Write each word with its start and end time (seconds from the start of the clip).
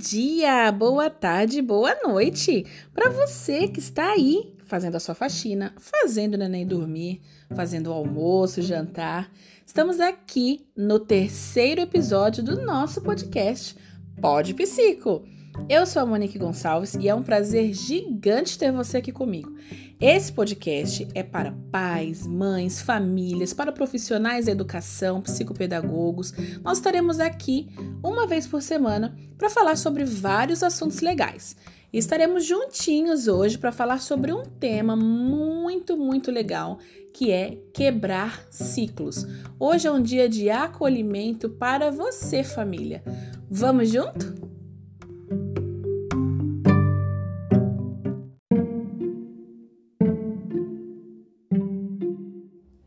dia, 0.00 0.72
boa 0.72 1.10
tarde, 1.10 1.60
boa 1.60 1.94
noite 2.02 2.64
para 2.94 3.10
você 3.10 3.68
que 3.68 3.80
está 3.80 4.12
aí 4.12 4.56
fazendo 4.64 4.94
a 4.94 5.00
sua 5.00 5.14
faxina, 5.14 5.74
fazendo 5.76 6.34
o 6.34 6.38
neném 6.38 6.66
dormir, 6.66 7.20
fazendo 7.54 7.88
o 7.88 7.92
almoço, 7.92 8.62
jantar. 8.62 9.30
Estamos 9.66 10.00
aqui 10.00 10.66
no 10.74 10.98
terceiro 10.98 11.82
episódio 11.82 12.42
do 12.42 12.64
nosso 12.64 13.02
podcast 13.02 13.76
Pode 14.22 14.54
Psico. 14.54 15.22
Eu 15.68 15.84
sou 15.84 16.00
a 16.00 16.06
Monique 16.06 16.38
Gonçalves 16.38 16.94
e 16.94 17.06
é 17.06 17.14
um 17.14 17.22
prazer 17.22 17.74
gigante 17.74 18.58
ter 18.58 18.72
você 18.72 18.96
aqui 18.96 19.12
comigo. 19.12 19.54
Esse 20.00 20.32
podcast 20.32 21.06
é 21.14 21.22
para 21.22 21.52
pais, 21.70 22.26
mães, 22.26 22.80
famílias, 22.80 23.52
para 23.52 23.70
profissionais 23.70 24.46
da 24.46 24.52
educação, 24.52 25.20
psicopedagogos. 25.20 26.32
Nós 26.64 26.78
estaremos 26.78 27.20
aqui 27.20 27.68
uma 28.02 28.26
vez 28.26 28.46
por 28.46 28.62
semana 28.62 29.14
para 29.36 29.50
falar 29.50 29.76
sobre 29.76 30.06
vários 30.06 30.62
assuntos 30.62 31.00
legais. 31.00 31.54
E 31.92 31.98
estaremos 31.98 32.46
juntinhos 32.46 33.28
hoje 33.28 33.58
para 33.58 33.72
falar 33.72 34.00
sobre 34.00 34.32
um 34.32 34.42
tema 34.42 34.96
muito, 34.96 35.98
muito 35.98 36.30
legal, 36.30 36.78
que 37.12 37.30
é 37.30 37.58
quebrar 37.74 38.46
ciclos. 38.50 39.26
Hoje 39.58 39.86
é 39.86 39.90
um 39.90 40.00
dia 40.00 40.30
de 40.30 40.48
acolhimento 40.48 41.50
para 41.50 41.90
você, 41.90 42.42
família. 42.42 43.02
Vamos 43.50 43.90
junto? 43.90 44.40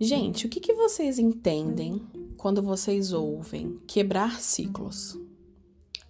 Gente, 0.03 0.45
o 0.45 0.49
que, 0.49 0.59
que 0.59 0.73
vocês 0.73 1.17
entendem 1.17 2.01
quando 2.37 2.61
vocês 2.61 3.13
ouvem 3.13 3.79
quebrar 3.87 4.41
ciclos? 4.41 5.17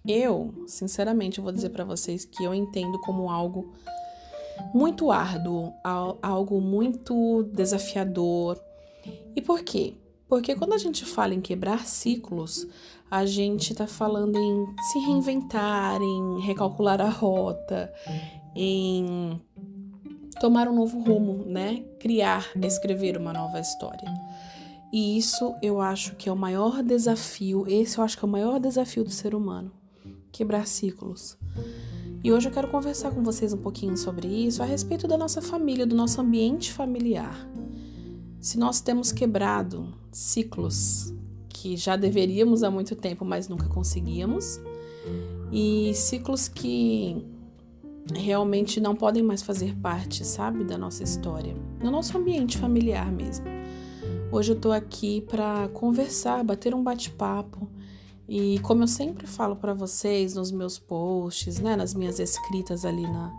Eu, 0.04 0.52
sinceramente, 0.66 1.40
vou 1.40 1.52
dizer 1.52 1.70
para 1.70 1.84
vocês 1.84 2.24
que 2.24 2.42
eu 2.42 2.52
entendo 2.52 2.98
como 3.02 3.30
algo 3.30 3.72
muito 4.74 5.12
árduo, 5.12 5.72
algo 6.20 6.60
muito 6.60 7.44
desafiador. 7.52 8.60
E 9.36 9.40
por 9.40 9.62
quê? 9.62 9.94
Porque 10.28 10.56
quando 10.56 10.72
a 10.72 10.78
gente 10.78 11.04
fala 11.04 11.32
em 11.32 11.40
quebrar 11.40 11.86
ciclos, 11.86 12.66
a 13.08 13.24
gente 13.24 13.70
está 13.70 13.86
falando 13.86 14.36
em 14.36 14.66
se 14.90 14.98
reinventar, 15.06 16.02
em 16.02 16.40
recalcular 16.40 17.00
a 17.00 17.08
rota, 17.08 17.94
em 18.56 19.40
tomar 20.34 20.68
um 20.68 20.74
novo 20.74 20.98
rumo, 21.00 21.44
né? 21.46 21.84
Criar, 21.98 22.50
escrever 22.62 23.16
uma 23.16 23.32
nova 23.32 23.60
história. 23.60 24.12
E 24.92 25.18
isso 25.18 25.54
eu 25.60 25.80
acho 25.80 26.14
que 26.14 26.28
é 26.28 26.32
o 26.32 26.36
maior 26.36 26.82
desafio, 26.82 27.64
esse 27.66 27.98
eu 27.98 28.04
acho 28.04 28.16
que 28.16 28.24
é 28.24 28.28
o 28.28 28.30
maior 28.30 28.60
desafio 28.60 29.02
do 29.02 29.10
ser 29.10 29.34
humano, 29.34 29.72
quebrar 30.30 30.66
ciclos. 30.66 31.36
E 32.22 32.32
hoje 32.32 32.48
eu 32.48 32.52
quero 32.52 32.68
conversar 32.68 33.10
com 33.10 33.22
vocês 33.22 33.52
um 33.52 33.58
pouquinho 33.58 33.96
sobre 33.96 34.28
isso, 34.28 34.62
a 34.62 34.66
respeito 34.66 35.08
da 35.08 35.18
nossa 35.18 35.42
família, 35.42 35.84
do 35.84 35.96
nosso 35.96 36.20
ambiente 36.20 36.72
familiar. 36.72 37.36
Se 38.40 38.56
nós 38.56 38.80
temos 38.80 39.10
quebrado 39.10 39.92
ciclos 40.12 41.12
que 41.48 41.76
já 41.76 41.96
deveríamos 41.96 42.62
há 42.62 42.70
muito 42.70 42.94
tempo, 42.94 43.24
mas 43.24 43.48
nunca 43.48 43.68
conseguíamos, 43.68 44.60
e 45.50 45.92
ciclos 45.94 46.46
que 46.46 47.24
realmente 48.12 48.80
não 48.80 48.94
podem 48.94 49.22
mais 49.22 49.42
fazer 49.42 49.74
parte, 49.76 50.24
sabe, 50.24 50.64
da 50.64 50.76
nossa 50.76 51.02
história, 51.02 51.54
no 51.82 51.90
nosso 51.90 52.16
ambiente 52.18 52.58
familiar 52.58 53.10
mesmo. 53.10 53.46
Hoje 54.30 54.52
eu 54.52 54.56
tô 54.56 54.72
aqui 54.72 55.20
para 55.22 55.68
conversar, 55.68 56.42
bater 56.44 56.74
um 56.74 56.82
bate-papo 56.82 57.68
e 58.28 58.58
como 58.60 58.82
eu 58.82 58.88
sempre 58.88 59.26
falo 59.26 59.56
para 59.56 59.72
vocês 59.72 60.34
nos 60.34 60.50
meus 60.50 60.78
posts, 60.78 61.60
né, 61.60 61.76
nas 61.76 61.94
minhas 61.94 62.18
escritas 62.18 62.84
ali 62.84 63.02
na, 63.02 63.32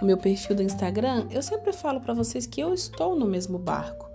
no 0.00 0.06
meu 0.06 0.16
perfil 0.16 0.56
do 0.56 0.62
Instagram, 0.62 1.26
eu 1.30 1.42
sempre 1.42 1.72
falo 1.72 2.00
para 2.00 2.14
vocês 2.14 2.46
que 2.46 2.60
eu 2.60 2.72
estou 2.72 3.16
no 3.16 3.26
mesmo 3.26 3.58
barco. 3.58 4.06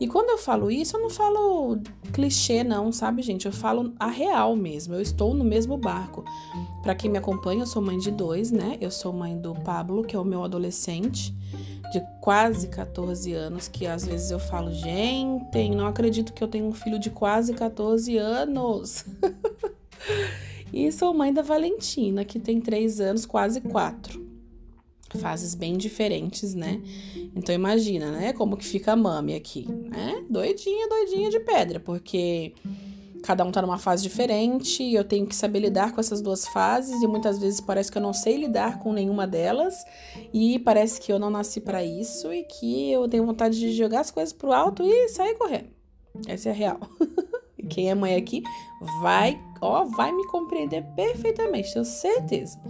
E 0.00 0.08
quando 0.08 0.30
eu 0.30 0.38
falo 0.38 0.70
isso, 0.70 0.96
eu 0.96 1.00
não 1.00 1.10
falo 1.10 1.78
clichê, 2.12 2.64
não, 2.64 2.90
sabe, 2.90 3.22
gente? 3.22 3.46
Eu 3.46 3.52
falo 3.52 3.92
a 3.98 4.08
real 4.08 4.56
mesmo. 4.56 4.94
Eu 4.94 5.00
estou 5.00 5.32
no 5.32 5.44
mesmo 5.44 5.76
barco. 5.76 6.24
Para 6.82 6.94
quem 6.94 7.10
me 7.10 7.18
acompanha, 7.18 7.62
eu 7.62 7.66
sou 7.66 7.80
mãe 7.80 7.98
de 7.98 8.10
dois, 8.10 8.50
né? 8.50 8.76
Eu 8.80 8.90
sou 8.90 9.12
mãe 9.12 9.38
do 9.38 9.54
Pablo, 9.54 10.02
que 10.02 10.16
é 10.16 10.18
o 10.18 10.24
meu 10.24 10.42
adolescente 10.42 11.34
de 11.92 12.00
quase 12.20 12.68
14 12.68 13.32
anos, 13.32 13.68
que 13.68 13.86
às 13.86 14.04
vezes 14.04 14.30
eu 14.30 14.38
falo, 14.38 14.72
gente, 14.72 15.70
não 15.70 15.86
acredito 15.86 16.32
que 16.32 16.42
eu 16.42 16.48
tenho 16.48 16.66
um 16.66 16.72
filho 16.72 16.98
de 16.98 17.10
quase 17.10 17.52
14 17.52 18.16
anos. 18.16 19.04
e 20.72 20.90
sou 20.90 21.12
mãe 21.12 21.32
da 21.32 21.42
Valentina, 21.42 22.24
que 22.24 22.40
tem 22.40 22.60
3 22.60 23.00
anos, 23.00 23.26
quase 23.26 23.60
4 23.60 24.31
fases 25.18 25.54
bem 25.54 25.76
diferentes, 25.76 26.54
né? 26.54 26.80
Então 27.34 27.54
imagina, 27.54 28.10
né, 28.10 28.32
como 28.32 28.56
que 28.56 28.64
fica 28.64 28.92
a 28.92 28.96
mami 28.96 29.34
aqui, 29.34 29.66
né? 29.68 30.24
Doidinha, 30.28 30.88
doidinha 30.88 31.30
de 31.30 31.40
pedra, 31.40 31.80
porque 31.80 32.52
cada 33.22 33.44
um 33.44 33.52
tá 33.52 33.62
numa 33.62 33.78
fase 33.78 34.02
diferente, 34.02 34.82
e 34.82 34.94
eu 34.94 35.04
tenho 35.04 35.26
que 35.26 35.34
saber 35.34 35.60
lidar 35.60 35.92
com 35.92 36.00
essas 36.00 36.20
duas 36.20 36.46
fases 36.48 37.00
e 37.00 37.06
muitas 37.06 37.38
vezes 37.38 37.60
parece 37.60 37.90
que 37.90 37.96
eu 37.96 38.02
não 38.02 38.12
sei 38.12 38.36
lidar 38.36 38.80
com 38.80 38.92
nenhuma 38.92 39.26
delas 39.26 39.74
e 40.34 40.58
parece 40.58 41.00
que 41.00 41.12
eu 41.12 41.18
não 41.18 41.30
nasci 41.30 41.60
para 41.60 41.84
isso 41.84 42.32
e 42.32 42.42
que 42.42 42.90
eu 42.90 43.08
tenho 43.08 43.24
vontade 43.24 43.58
de 43.58 43.72
jogar 43.72 44.00
as 44.00 44.10
coisas 44.10 44.32
pro 44.32 44.52
alto 44.52 44.82
e 44.82 45.08
sair 45.08 45.36
correndo. 45.36 45.70
Essa 46.26 46.50
é 46.50 46.52
a 46.52 46.54
real. 46.54 46.80
e 47.56 47.62
quem 47.66 47.88
é 47.88 47.94
mãe 47.94 48.16
aqui 48.16 48.42
vai, 49.00 49.40
ó, 49.60 49.84
vai 49.84 50.12
me 50.12 50.26
compreender 50.26 50.84
perfeitamente, 50.94 51.72
tenho 51.72 51.84
certeza. 51.84 52.60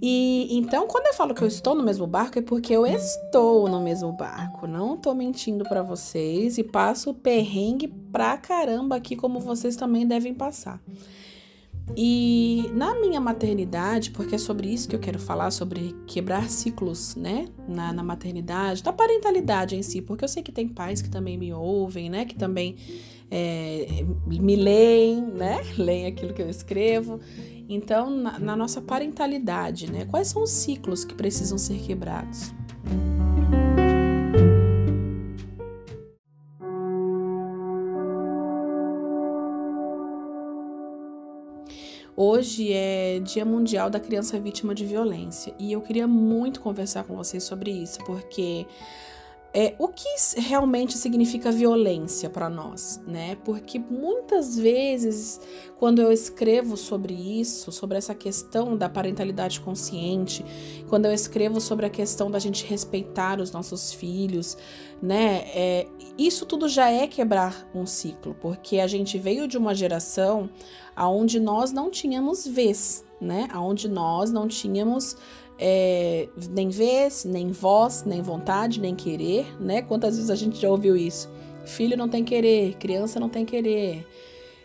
E 0.00 0.48
então, 0.56 0.86
quando 0.86 1.06
eu 1.06 1.14
falo 1.14 1.34
que 1.34 1.42
eu 1.42 1.48
estou 1.48 1.74
no 1.74 1.82
mesmo 1.82 2.06
barco, 2.06 2.38
é 2.38 2.42
porque 2.42 2.72
eu 2.72 2.86
estou 2.86 3.68
no 3.68 3.80
mesmo 3.80 4.12
barco. 4.12 4.66
Não 4.66 4.96
tô 4.96 5.14
mentindo 5.14 5.64
para 5.64 5.82
vocês 5.82 6.58
e 6.58 6.64
passo 6.64 7.14
perrengue 7.14 7.88
pra 7.88 8.36
caramba 8.36 8.96
aqui, 8.96 9.16
como 9.16 9.40
vocês 9.40 9.76
também 9.76 10.06
devem 10.06 10.34
passar. 10.34 10.80
E 11.96 12.70
na 12.72 12.94
minha 12.98 13.20
maternidade, 13.20 14.10
porque 14.10 14.36
é 14.36 14.38
sobre 14.38 14.72
isso 14.72 14.88
que 14.88 14.96
eu 14.96 15.00
quero 15.00 15.18
falar, 15.18 15.50
sobre 15.50 15.94
quebrar 16.06 16.48
ciclos, 16.48 17.14
né? 17.14 17.46
Na, 17.68 17.92
na 17.92 18.02
maternidade, 18.02 18.82
da 18.82 18.92
parentalidade 18.92 19.76
em 19.76 19.82
si, 19.82 20.00
porque 20.00 20.24
eu 20.24 20.28
sei 20.28 20.42
que 20.42 20.50
tem 20.50 20.66
pais 20.66 21.02
que 21.02 21.10
também 21.10 21.36
me 21.36 21.52
ouvem, 21.52 22.08
né? 22.08 22.24
Que 22.24 22.34
também 22.34 22.76
é, 23.30 24.04
me 24.26 24.56
leem, 24.56 25.22
né? 25.22 25.60
Leem 25.76 26.06
aquilo 26.06 26.32
que 26.32 26.42
eu 26.42 26.48
escrevo. 26.48 27.20
Então, 27.68 28.10
na, 28.10 28.38
na 28.38 28.56
nossa 28.56 28.80
parentalidade, 28.80 29.90
né? 29.90 30.04
Quais 30.04 30.28
são 30.28 30.42
os 30.42 30.50
ciclos 30.50 31.04
que 31.04 31.14
precisam 31.14 31.58
ser 31.58 31.78
quebrados? 31.78 32.52
Hoje 42.16 42.72
é 42.72 43.18
Dia 43.18 43.44
Mundial 43.44 43.90
da 43.90 43.98
Criança 43.98 44.38
Vítima 44.38 44.72
de 44.72 44.86
Violência 44.86 45.52
e 45.58 45.72
eu 45.72 45.80
queria 45.80 46.06
muito 46.06 46.60
conversar 46.60 47.02
com 47.02 47.16
vocês 47.16 47.42
sobre 47.42 47.72
isso, 47.72 47.98
porque 48.04 48.66
é, 49.56 49.76
o 49.78 49.86
que 49.86 50.08
realmente 50.36 50.98
significa 50.98 51.52
violência 51.52 52.28
para 52.28 52.50
nós, 52.50 53.00
né? 53.06 53.36
Porque 53.44 53.78
muitas 53.78 54.58
vezes, 54.58 55.40
quando 55.78 56.02
eu 56.02 56.10
escrevo 56.10 56.76
sobre 56.76 57.14
isso, 57.14 57.70
sobre 57.70 57.96
essa 57.96 58.16
questão 58.16 58.76
da 58.76 58.88
parentalidade 58.88 59.60
consciente, 59.60 60.44
quando 60.88 61.06
eu 61.06 61.12
escrevo 61.12 61.60
sobre 61.60 61.86
a 61.86 61.90
questão 61.90 62.28
da 62.32 62.40
gente 62.40 62.66
respeitar 62.66 63.40
os 63.40 63.52
nossos 63.52 63.92
filhos, 63.92 64.58
né? 65.00 65.44
É, 65.54 65.86
isso 66.18 66.44
tudo 66.44 66.68
já 66.68 66.90
é 66.90 67.06
quebrar 67.06 67.70
um 67.72 67.86
ciclo, 67.86 68.34
porque 68.40 68.80
a 68.80 68.88
gente 68.88 69.16
veio 69.18 69.46
de 69.46 69.56
uma 69.56 69.72
geração 69.72 70.50
aonde 70.96 71.38
nós 71.38 71.70
não 71.70 71.90
tínhamos 71.90 72.44
vez, 72.44 73.04
né? 73.20 73.46
Aonde 73.52 73.88
nós 73.88 74.32
não 74.32 74.48
tínhamos 74.48 75.16
é, 75.58 76.28
nem 76.50 76.68
vez, 76.68 77.24
nem 77.24 77.52
voz, 77.52 78.04
nem 78.04 78.20
vontade, 78.22 78.80
nem 78.80 78.94
querer, 78.94 79.46
né? 79.60 79.82
Quantas 79.82 80.16
vezes 80.16 80.30
a 80.30 80.34
gente 80.34 80.60
já 80.60 80.68
ouviu 80.68 80.96
isso? 80.96 81.28
Filho 81.64 81.96
não 81.96 82.08
tem 82.08 82.24
querer, 82.24 82.74
criança 82.74 83.20
não 83.20 83.28
tem 83.28 83.44
querer, 83.44 84.06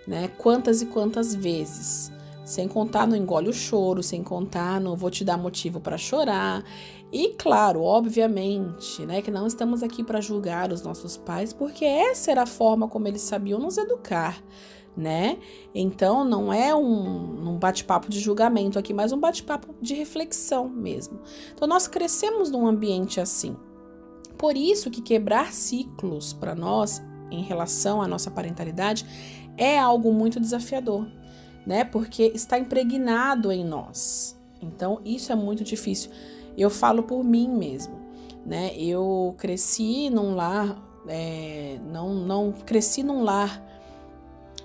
né? 0.07 0.29
Quantas 0.37 0.81
e 0.81 0.87
quantas 0.87 1.33
vezes? 1.35 2.11
Sem 2.43 2.67
contar 2.67 3.07
no 3.07 3.15
engole 3.15 3.49
o 3.49 3.53
choro, 3.53 4.01
sem 4.01 4.23
contar 4.23 4.81
no 4.81 4.95
vou 4.95 5.11
te 5.11 5.23
dar 5.23 5.37
motivo 5.37 5.79
para 5.79 5.97
chorar. 5.97 6.63
E 7.11 7.29
claro, 7.29 7.81
obviamente, 7.81 9.03
né, 9.05 9.21
que 9.21 9.31
não 9.31 9.47
estamos 9.47 9.81
aqui 9.81 10.03
para 10.03 10.21
julgar 10.21 10.71
os 10.71 10.83
nossos 10.83 11.17
pais, 11.17 11.51
porque 11.51 11.83
essa 11.83 12.29
era 12.29 12.43
a 12.43 12.47
forma 12.47 12.87
como 12.87 13.07
eles 13.07 13.21
sabiam 13.21 13.59
nos 13.59 13.77
educar 13.79 14.43
né? 14.99 15.37
Então 15.73 16.25
não 16.25 16.51
é 16.51 16.75
um, 16.75 17.49
um 17.51 17.57
bate-papo 17.57 18.09
de 18.09 18.19
julgamento 18.19 18.77
aqui, 18.77 18.93
mas 18.93 19.13
um 19.13 19.19
bate-papo 19.19 19.73
de 19.81 19.93
reflexão 19.93 20.67
mesmo. 20.67 21.21
Então 21.53 21.65
nós 21.67 21.87
crescemos 21.87 22.51
num 22.51 22.67
ambiente 22.67 23.21
assim. 23.21 23.55
Por 24.37 24.57
isso 24.57 24.91
que 24.91 25.01
quebrar 25.01 25.53
ciclos 25.53 26.33
para 26.33 26.53
nós 26.53 27.01
em 27.31 27.41
relação 27.41 28.01
à 28.01 28.07
nossa 28.07 28.29
parentalidade 28.29 29.05
é 29.57 29.79
algo 29.79 30.11
muito 30.13 30.39
desafiador. 30.39 31.07
né? 31.65 31.83
Porque 31.83 32.31
está 32.33 32.57
impregnado 32.57 33.51
em 33.51 33.63
nós. 33.63 34.35
Então, 34.61 34.99
isso 35.05 35.31
é 35.31 35.35
muito 35.35 35.63
difícil. 35.63 36.11
Eu 36.57 36.69
falo 36.69 37.03
por 37.03 37.23
mim 37.23 37.47
mesmo, 37.47 37.95
né? 38.45 38.75
Eu 38.75 39.35
cresci 39.37 40.09
num 40.09 40.35
lar, 40.35 40.77
é, 41.07 41.79
não, 41.91 42.13
não 42.13 42.51
cresci 42.51 43.03
num 43.03 43.23
lar 43.23 43.63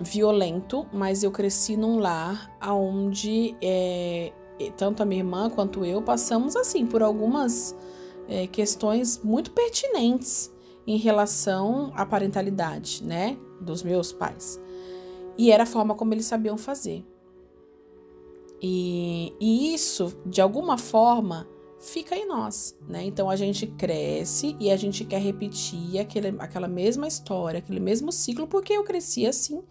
violento, 0.00 0.86
mas 0.92 1.22
eu 1.22 1.30
cresci 1.30 1.76
num 1.76 1.98
lar 1.98 2.50
onde 2.62 3.56
é, 3.62 4.32
tanto 4.76 5.02
a 5.02 5.06
minha 5.06 5.20
irmã 5.20 5.50
quanto 5.50 5.84
eu 5.84 6.02
passamos 6.02 6.56
assim 6.56 6.86
por 6.86 7.02
algumas 7.02 7.76
é, 8.28 8.46
questões 8.46 9.20
muito 9.22 9.50
pertinentes 9.50 10.52
em 10.86 10.96
relação 10.96 11.92
à 11.94 12.04
parentalidade, 12.04 13.02
né, 13.02 13.36
dos 13.60 13.82
meus 13.82 14.12
pais. 14.12 14.60
E 15.36 15.50
era 15.50 15.62
a 15.62 15.66
forma 15.66 15.94
como 15.94 16.14
eles 16.14 16.26
sabiam 16.26 16.56
fazer. 16.56 17.04
E, 18.60 19.34
e 19.40 19.74
isso, 19.74 20.16
de 20.24 20.40
alguma 20.40 20.78
forma, 20.78 21.48
fica 21.84 22.16
em 22.16 22.26
nós, 22.26 22.76
né? 22.88 23.04
Então 23.04 23.28
a 23.28 23.36
gente 23.36 23.66
cresce 23.66 24.56
e 24.58 24.70
a 24.70 24.76
gente 24.76 25.04
quer 25.04 25.20
repetir 25.20 25.98
aquele, 25.98 26.34
aquela 26.38 26.66
mesma 26.66 27.06
história, 27.06 27.58
aquele 27.58 27.80
mesmo 27.80 28.10
ciclo, 28.10 28.46
porque 28.46 28.72
eu 28.72 28.84
cresci 28.84 29.26
assim, 29.26 29.62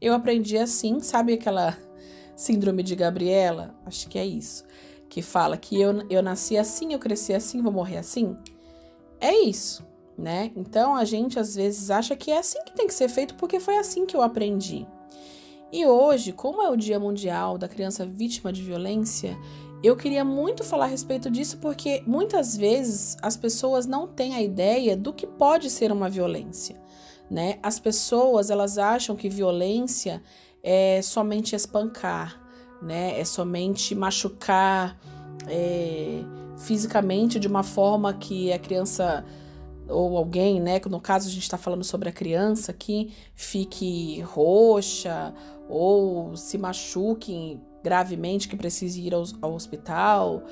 eu 0.00 0.14
aprendi 0.14 0.58
assim, 0.58 1.00
sabe 1.00 1.32
aquela 1.32 1.76
síndrome 2.36 2.82
de 2.82 2.94
Gabriela? 2.94 3.74
Acho 3.84 4.08
que 4.08 4.18
é 4.18 4.26
isso. 4.26 4.64
Que 5.08 5.22
fala 5.22 5.56
que 5.56 5.80
eu, 5.80 6.06
eu 6.10 6.22
nasci 6.22 6.58
assim, 6.58 6.92
eu 6.92 6.98
cresci 6.98 7.32
assim, 7.32 7.62
vou 7.62 7.72
morrer 7.72 7.98
assim. 7.98 8.36
É 9.20 9.34
isso, 9.34 9.84
né? 10.16 10.52
Então 10.54 10.94
a 10.94 11.04
gente 11.04 11.38
às 11.38 11.54
vezes 11.54 11.90
acha 11.90 12.14
que 12.14 12.30
é 12.30 12.38
assim 12.38 12.62
que 12.64 12.74
tem 12.74 12.86
que 12.86 12.94
ser 12.94 13.08
feito 13.08 13.34
porque 13.36 13.58
foi 13.58 13.78
assim 13.78 14.04
que 14.04 14.16
eu 14.16 14.22
aprendi. 14.22 14.86
E 15.72 15.84
hoje, 15.84 16.32
como 16.32 16.62
é 16.62 16.70
o 16.70 16.76
Dia 16.76 17.00
Mundial 17.00 17.58
da 17.58 17.68
Criança 17.68 18.06
Vítima 18.06 18.52
de 18.52 18.62
Violência, 18.62 19.36
eu 19.86 19.96
queria 19.96 20.24
muito 20.24 20.64
falar 20.64 20.86
a 20.86 20.88
respeito 20.88 21.30
disso 21.30 21.58
porque 21.58 22.02
muitas 22.06 22.56
vezes 22.56 23.16
as 23.22 23.36
pessoas 23.36 23.86
não 23.86 24.06
têm 24.06 24.34
a 24.34 24.42
ideia 24.42 24.96
do 24.96 25.12
que 25.12 25.26
pode 25.26 25.70
ser 25.70 25.92
uma 25.92 26.08
violência, 26.08 26.76
né? 27.30 27.58
As 27.62 27.78
pessoas, 27.78 28.50
elas 28.50 28.78
acham 28.78 29.14
que 29.14 29.28
violência 29.28 30.22
é 30.62 31.00
somente 31.02 31.54
espancar, 31.54 32.40
né? 32.82 33.18
É 33.20 33.24
somente 33.24 33.94
machucar 33.94 34.98
é, 35.46 36.22
fisicamente 36.58 37.38
de 37.38 37.46
uma 37.46 37.62
forma 37.62 38.12
que 38.14 38.52
a 38.52 38.58
criança 38.58 39.24
ou 39.88 40.16
alguém, 40.16 40.60
né? 40.60 40.80
No 40.88 41.00
caso 41.00 41.28
a 41.28 41.30
gente 41.30 41.42
está 41.42 41.56
falando 41.56 41.84
sobre 41.84 42.08
a 42.08 42.12
criança 42.12 42.72
que 42.72 43.12
fique 43.34 44.20
roxa 44.22 45.32
ou 45.68 46.36
se 46.36 46.58
machuque 46.58 47.60
gravemente 47.86 48.48
que 48.48 48.56
precise 48.56 49.00
ir 49.00 49.14
ao, 49.14 49.22
ao 49.40 49.54
hospital. 49.54 50.42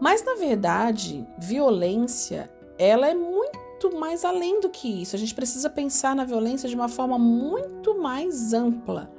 Mas 0.00 0.24
na 0.24 0.36
verdade, 0.36 1.26
violência, 1.38 2.50
ela 2.78 3.06
é 3.06 3.14
muito 3.14 3.94
mais 3.98 4.24
além 4.24 4.58
do 4.58 4.70
que 4.70 5.02
isso. 5.02 5.14
A 5.14 5.18
gente 5.18 5.34
precisa 5.34 5.68
pensar 5.68 6.16
na 6.16 6.24
violência 6.24 6.66
de 6.66 6.74
uma 6.74 6.88
forma 6.88 7.18
muito 7.18 8.00
mais 8.00 8.54
ampla 8.54 9.10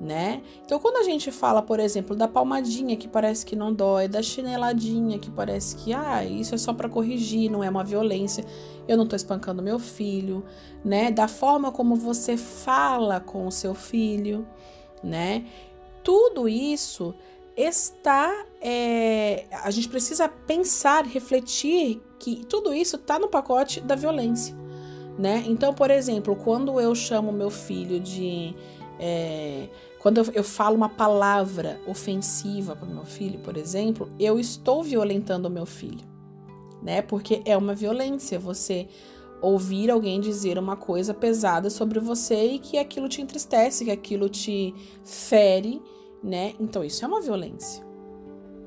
né? 0.00 0.42
Então, 0.64 0.78
quando 0.78 0.98
a 0.98 1.02
gente 1.02 1.30
fala, 1.30 1.62
por 1.62 1.80
exemplo, 1.80 2.14
da 2.14 2.28
palmadinha 2.28 2.96
que 2.96 3.08
parece 3.08 3.46
que 3.46 3.56
não 3.56 3.72
dói, 3.72 4.08
da 4.08 4.22
chineladinha 4.22 5.18
que 5.18 5.30
parece 5.30 5.76
que, 5.76 5.92
ah, 5.92 6.24
isso 6.24 6.54
é 6.54 6.58
só 6.58 6.74
para 6.74 6.88
corrigir, 6.88 7.50
não 7.50 7.64
é 7.64 7.70
uma 7.70 7.82
violência, 7.82 8.44
eu 8.86 8.96
não 8.96 9.06
tô 9.06 9.16
espancando 9.16 9.62
meu 9.62 9.78
filho, 9.78 10.44
né? 10.84 11.10
Da 11.10 11.26
forma 11.26 11.72
como 11.72 11.96
você 11.96 12.36
fala 12.36 13.20
com 13.20 13.46
o 13.46 13.50
seu 13.50 13.74
filho, 13.74 14.46
né? 15.02 15.46
Tudo 16.06 16.48
isso 16.48 17.12
está. 17.56 18.46
É, 18.60 19.46
a 19.50 19.72
gente 19.72 19.88
precisa 19.88 20.28
pensar, 20.28 21.04
refletir 21.04 22.00
que 22.16 22.44
tudo 22.44 22.72
isso 22.72 22.94
está 22.94 23.18
no 23.18 23.26
pacote 23.26 23.80
da 23.80 23.96
violência, 23.96 24.54
né? 25.18 25.42
Então, 25.48 25.74
por 25.74 25.90
exemplo, 25.90 26.36
quando 26.36 26.80
eu 26.80 26.94
chamo 26.94 27.32
meu 27.32 27.50
filho 27.50 27.98
de 27.98 28.54
é, 29.00 29.68
quando 29.98 30.18
eu, 30.18 30.26
eu, 30.32 30.44
falo 30.44 30.76
uma 30.76 30.88
palavra 30.88 31.80
ofensiva 31.88 32.76
para 32.76 32.86
meu 32.86 33.04
filho, 33.04 33.40
por 33.40 33.56
exemplo, 33.56 34.08
eu 34.16 34.38
estou 34.38 34.84
violentando 34.84 35.48
o 35.48 35.50
meu 35.50 35.66
filho, 35.66 36.06
né? 36.80 37.02
Porque 37.02 37.42
é 37.44 37.56
uma 37.56 37.74
violência 37.74 38.38
você 38.38 38.86
ouvir 39.42 39.90
alguém 39.90 40.20
dizer 40.20 40.56
uma 40.56 40.76
coisa 40.76 41.12
pesada 41.12 41.68
sobre 41.68 41.98
você 41.98 42.52
e 42.52 42.58
que 42.60 42.78
aquilo 42.78 43.08
te 43.08 43.20
entristece, 43.20 43.84
que 43.84 43.90
aquilo 43.90 44.28
te 44.28 44.72
fere, 45.04 45.82
né? 46.26 46.54
Então 46.58 46.84
isso 46.84 47.04
é 47.04 47.08
uma 47.08 47.20
violência. 47.20 47.86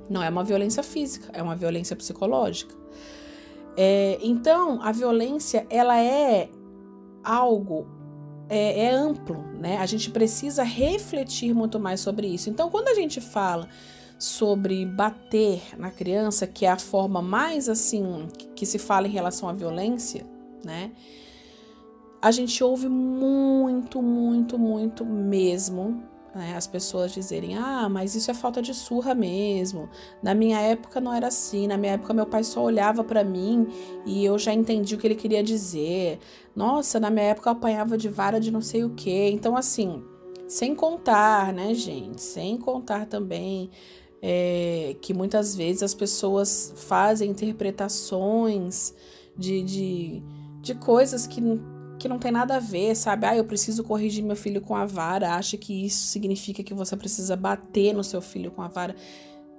Não 0.09 0.23
é 0.23 0.29
uma 0.29 0.43
violência 0.43 0.81
física, 0.81 1.29
é 1.33 1.43
uma 1.43 1.55
violência 1.55 1.95
psicológica. 1.95 2.73
É, 3.77 4.17
então 4.21 4.81
a 4.81 4.91
violência 4.91 5.67
ela 5.69 5.99
é 5.99 6.49
algo 7.23 7.85
é, 8.47 8.85
é 8.85 8.91
amplo, 8.91 9.43
né? 9.59 9.77
A 9.77 9.85
gente 9.85 10.09
precisa 10.09 10.63
refletir 10.63 11.53
muito 11.53 11.79
mais 11.79 11.99
sobre 11.99 12.27
isso. 12.27 12.49
Então, 12.49 12.69
quando 12.69 12.87
a 12.87 12.95
gente 12.95 13.21
fala 13.21 13.69
sobre 14.17 14.85
bater 14.85 15.61
na 15.77 15.91
criança, 15.91 16.47
que 16.47 16.65
é 16.65 16.71
a 16.71 16.79
forma 16.79 17.21
mais 17.21 17.69
assim 17.69 18.27
que 18.55 18.65
se 18.65 18.79
fala 18.79 19.07
em 19.07 19.11
relação 19.11 19.47
à 19.47 19.53
violência, 19.53 20.25
né? 20.63 20.91
A 22.21 22.31
gente 22.31 22.61
ouve 22.63 22.89
muito, 22.89 24.01
muito, 24.01 24.57
muito 24.57 25.05
mesmo 25.05 26.03
né, 26.39 26.55
as 26.55 26.65
pessoas 26.65 27.11
dizerem: 27.11 27.57
ah, 27.57 27.89
mas 27.89 28.15
isso 28.15 28.31
é 28.31 28.33
falta 28.33 28.61
de 28.61 28.73
surra 28.73 29.13
mesmo. 29.13 29.89
Na 30.23 30.33
minha 30.33 30.59
época 30.59 31.01
não 31.01 31.13
era 31.13 31.27
assim. 31.27 31.67
Na 31.67 31.77
minha 31.77 31.93
época 31.93 32.13
meu 32.13 32.25
pai 32.25 32.43
só 32.45 32.63
olhava 32.63 33.03
para 33.03 33.23
mim 33.23 33.67
e 34.05 34.23
eu 34.23 34.39
já 34.39 34.53
entendi 34.53 34.95
o 34.95 34.97
que 34.97 35.05
ele 35.05 35.15
queria 35.15 35.43
dizer. 35.43 36.19
Nossa, 36.55 36.99
na 36.99 37.09
minha 37.09 37.25
época 37.25 37.49
eu 37.49 37.53
apanhava 37.53 37.97
de 37.97 38.07
vara 38.07 38.39
de 38.39 38.51
não 38.51 38.61
sei 38.61 38.85
o 38.85 38.91
que. 38.91 39.29
Então, 39.29 39.57
assim, 39.57 40.01
sem 40.47 40.73
contar, 40.73 41.51
né, 41.53 41.73
gente? 41.73 42.21
Sem 42.21 42.57
contar 42.57 43.05
também 43.05 43.69
é, 44.21 44.95
que 45.01 45.13
muitas 45.13 45.55
vezes 45.55 45.83
as 45.83 45.93
pessoas 45.93 46.73
fazem 46.75 47.31
interpretações 47.31 48.93
de, 49.37 49.61
de, 49.61 50.23
de 50.61 50.75
coisas 50.75 51.27
que 51.27 51.41
que 51.99 52.07
não 52.07 52.17
tem 52.17 52.31
nada 52.31 52.55
a 52.55 52.59
ver, 52.59 52.95
sabe? 52.95 53.27
Ah, 53.27 53.35
eu 53.35 53.43
preciso 53.43 53.83
corrigir 53.83 54.23
meu 54.23 54.35
filho 54.35 54.61
com 54.61 54.75
a 54.75 54.85
vara, 54.85 55.35
acha 55.35 55.57
que 55.57 55.85
isso 55.85 56.07
significa 56.07 56.63
que 56.63 56.73
você 56.73 56.95
precisa 56.95 57.35
bater 57.35 57.93
no 57.93 58.03
seu 58.03 58.21
filho 58.21 58.49
com 58.49 58.61
a 58.61 58.67
vara. 58.67 58.95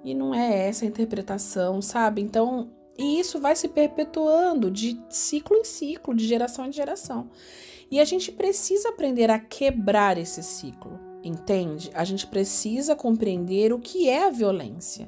E 0.03 0.13
não 0.13 0.33
é 0.33 0.67
essa 0.67 0.83
a 0.83 0.87
interpretação, 0.87 1.81
sabe? 1.81 2.21
Então, 2.21 2.71
e 2.97 3.19
isso 3.19 3.39
vai 3.39 3.55
se 3.55 3.67
perpetuando 3.67 4.69
de 4.71 4.99
ciclo 5.09 5.55
em 5.55 5.63
ciclo, 5.63 6.15
de 6.15 6.27
geração 6.27 6.65
em 6.65 6.71
geração. 6.71 7.29
E 7.89 7.99
a 7.99 8.05
gente 8.05 8.31
precisa 8.31 8.89
aprender 8.89 9.29
a 9.29 9.37
quebrar 9.37 10.17
esse 10.17 10.41
ciclo, 10.41 10.99
entende? 11.23 11.91
A 11.93 12.03
gente 12.03 12.25
precisa 12.25 12.95
compreender 12.95 13.71
o 13.71 13.79
que 13.79 14.09
é 14.09 14.25
a 14.25 14.31
violência. 14.31 15.07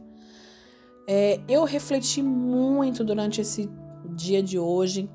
É, 1.07 1.39
eu 1.49 1.63
refleti 1.63 2.21
muito 2.21 3.03
durante 3.03 3.41
esse 3.41 3.69
dia 4.15 4.43
de 4.43 4.59
hoje 4.59 5.09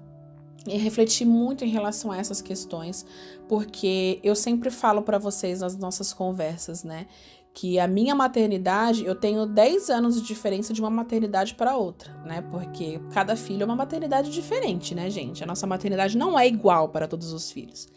e 0.68 0.76
refletir 0.76 1.26
muito 1.26 1.64
em 1.64 1.68
relação 1.68 2.12
a 2.12 2.18
essas 2.18 2.40
questões, 2.40 3.04
porque 3.48 4.20
eu 4.22 4.34
sempre 4.34 4.70
falo 4.70 5.02
para 5.02 5.18
vocês 5.18 5.60
nas 5.60 5.76
nossas 5.76 6.12
conversas, 6.12 6.84
né, 6.84 7.06
que 7.52 7.78
a 7.78 7.88
minha 7.88 8.14
maternidade, 8.14 9.04
eu 9.04 9.14
tenho 9.14 9.44
10 9.44 9.90
anos 9.90 10.20
de 10.20 10.26
diferença 10.26 10.72
de 10.72 10.80
uma 10.80 10.90
maternidade 10.90 11.56
para 11.56 11.76
outra, 11.76 12.12
né? 12.24 12.40
Porque 12.40 13.00
cada 13.12 13.34
filho 13.34 13.62
é 13.62 13.64
uma 13.64 13.74
maternidade 13.74 14.30
diferente, 14.30 14.94
né, 14.94 15.10
gente? 15.10 15.42
A 15.42 15.46
nossa 15.46 15.66
maternidade 15.66 16.16
não 16.16 16.38
é 16.38 16.46
igual 16.46 16.88
para 16.90 17.08
todos 17.08 17.32
os 17.32 17.50
filhos. 17.50 17.88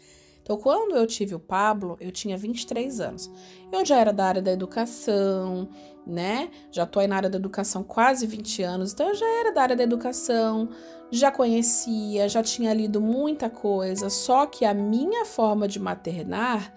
Então, 0.42 0.56
quando 0.56 0.96
eu 0.96 1.06
tive 1.06 1.36
o 1.36 1.38
Pablo, 1.38 1.96
eu 2.00 2.10
tinha 2.10 2.36
23 2.36 2.98
anos. 2.98 3.30
Eu 3.70 3.86
já 3.86 3.98
era 3.98 4.12
da 4.12 4.24
área 4.24 4.42
da 4.42 4.50
educação, 4.50 5.68
né? 6.04 6.50
Já 6.72 6.84
tô 6.84 6.98
aí 6.98 7.06
na 7.06 7.14
área 7.14 7.30
da 7.30 7.38
educação 7.38 7.84
quase 7.84 8.26
20 8.26 8.62
anos, 8.64 8.92
então 8.92 9.10
eu 9.10 9.14
já 9.14 9.26
era 9.38 9.52
da 9.52 9.62
área 9.62 9.76
da 9.76 9.84
educação, 9.84 10.68
já 11.12 11.30
conhecia, 11.30 12.26
já 12.26 12.42
tinha 12.42 12.72
lido 12.72 12.98
muita 12.98 13.50
coisa, 13.50 14.08
só 14.08 14.46
que 14.46 14.64
a 14.64 14.72
minha 14.72 15.26
forma 15.26 15.68
de 15.68 15.78
maternar 15.78 16.72